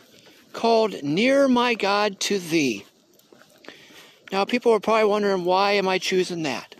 called 0.53 1.03
Near 1.05 1.47
My 1.47 1.75
God 1.75 2.19
to 2.21 2.39
Thee. 2.41 2.85
Now, 4.33 4.45
people 4.45 4.73
are 4.73 4.81
probably 4.81 5.05
wondering 5.05 5.45
why 5.45 5.73
am 5.73 5.89
I 5.89 5.99
choosing 5.99 6.43
that? 6.43 6.75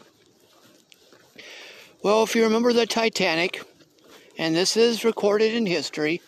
Well, 2.03 2.23
if 2.23 2.35
you 2.35 2.45
remember 2.45 2.73
the 2.73 2.87
Titanic, 2.87 3.63
and 4.39 4.55
this 4.55 4.77
is 4.77 5.05
recorded 5.05 5.55
in 5.55 5.67
history, 5.67 6.21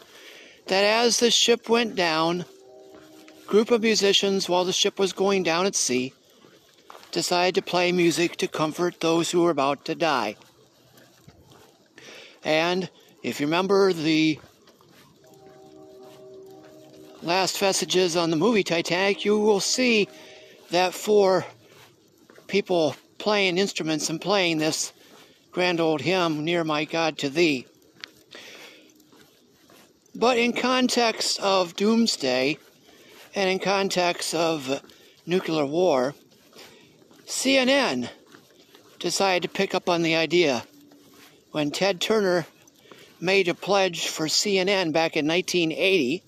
that 0.66 0.84
as 0.84 1.20
the 1.20 1.30
ship 1.30 1.68
went 1.68 1.96
down, 1.96 2.44
group 3.46 3.70
of 3.70 3.82
musicians, 3.82 4.48
while 4.48 4.64
the 4.64 4.72
ship 4.72 4.98
was 4.98 5.12
going 5.12 5.42
down 5.42 5.66
at 5.66 5.74
sea, 5.74 6.12
decided 7.10 7.54
to 7.54 7.62
play 7.62 7.90
music 7.92 8.36
to 8.36 8.46
comfort 8.48 9.00
those 9.00 9.30
who 9.30 9.42
were 9.42 9.50
about 9.50 9.84
to 9.86 9.94
die. 9.94 10.36
And 12.44 12.88
if 13.22 13.40
you 13.40 13.46
remember 13.46 13.92
the 13.92 14.38
last 17.22 17.58
vestiges 17.58 18.16
on 18.16 18.30
the 18.30 18.36
movie 18.36 18.62
Titanic, 18.62 19.24
you 19.24 19.38
will 19.38 19.60
see 19.60 20.08
that 20.70 20.94
for 20.94 21.44
people 22.46 22.94
playing 23.18 23.58
instruments 23.58 24.10
and 24.10 24.20
playing 24.20 24.58
this 24.58 24.92
grand 25.50 25.80
old 25.80 26.00
hymn, 26.00 26.44
Near 26.44 26.64
My 26.64 26.84
God 26.84 27.18
to 27.18 27.28
Thee. 27.28 27.66
But 30.14 30.38
in 30.38 30.52
context 30.52 31.40
of 31.40 31.76
doomsday 31.76 32.58
and 33.34 33.50
in 33.50 33.58
context 33.58 34.34
of 34.34 34.82
nuclear 35.26 35.64
war, 35.64 36.14
CNN 37.26 38.08
decided 38.98 39.42
to 39.42 39.54
pick 39.54 39.74
up 39.74 39.88
on 39.88 40.02
the 40.02 40.16
idea 40.16 40.64
when 41.52 41.70
Ted 41.70 42.00
Turner 42.00 42.46
made 43.20 43.48
a 43.48 43.54
pledge 43.54 44.08
for 44.08 44.26
CNN 44.26 44.92
back 44.92 45.16
in 45.16 45.26
1980. 45.26 46.22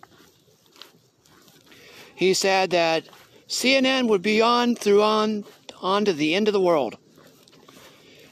He 2.15 2.35
said 2.35 2.71
that 2.71 3.05
CNN 3.51 4.07
would 4.07 4.23
be 4.23 4.41
on 4.41 4.77
through 4.77 5.03
on 5.03 5.45
on 5.83 6.05
to 6.05 6.13
the 6.13 6.37
end 6.37 6.47
of 6.47 6.53
the 6.53 6.61
world. 6.61 6.97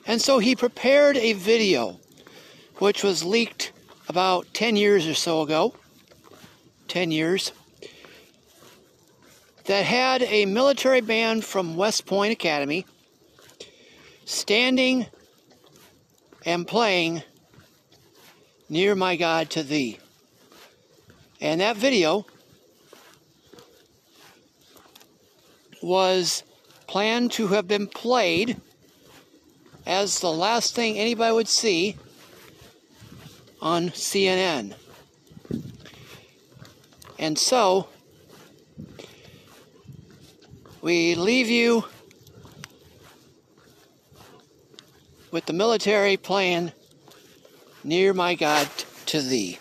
And 0.06 0.22
so 0.22 0.38
he 0.38 0.54
prepared 0.54 1.16
a 1.16 1.32
video 1.32 1.98
which 2.76 3.02
was 3.02 3.24
leaked 3.24 3.72
about 4.08 4.46
10 4.54 4.76
years 4.76 5.08
or 5.08 5.14
so 5.14 5.42
ago. 5.42 5.74
10 6.86 7.10
years. 7.10 7.50
That 9.64 9.84
had 9.84 10.22
a 10.22 10.46
military 10.46 11.00
band 11.00 11.44
from 11.44 11.76
West 11.76 12.06
Point 12.06 12.32
Academy 12.32 12.86
standing 14.24 15.06
and 16.46 16.66
playing 16.66 17.24
Near 18.68 18.94
My 18.94 19.16
God 19.16 19.50
to 19.50 19.64
Thee. 19.64 19.98
And 21.40 21.60
that 21.60 21.76
video 21.76 22.24
was 25.82 26.42
planned 26.86 27.32
to 27.32 27.48
have 27.48 27.68
been 27.68 27.86
played 27.86 28.60
as 29.86 30.20
the 30.20 30.32
last 30.32 30.74
thing 30.74 30.98
anybody 30.98 31.34
would 31.34 31.48
see 31.48 31.96
on 33.60 33.90
CNN. 33.90 34.74
And 37.18 37.38
so, 37.38 37.88
we 40.80 41.14
leave 41.14 41.48
you 41.48 41.84
with 45.30 45.46
the 45.46 45.52
military 45.52 46.16
playing 46.16 46.72
Near 47.82 48.14
My 48.14 48.34
God 48.34 48.68
to 49.06 49.20
Thee. 49.20 49.58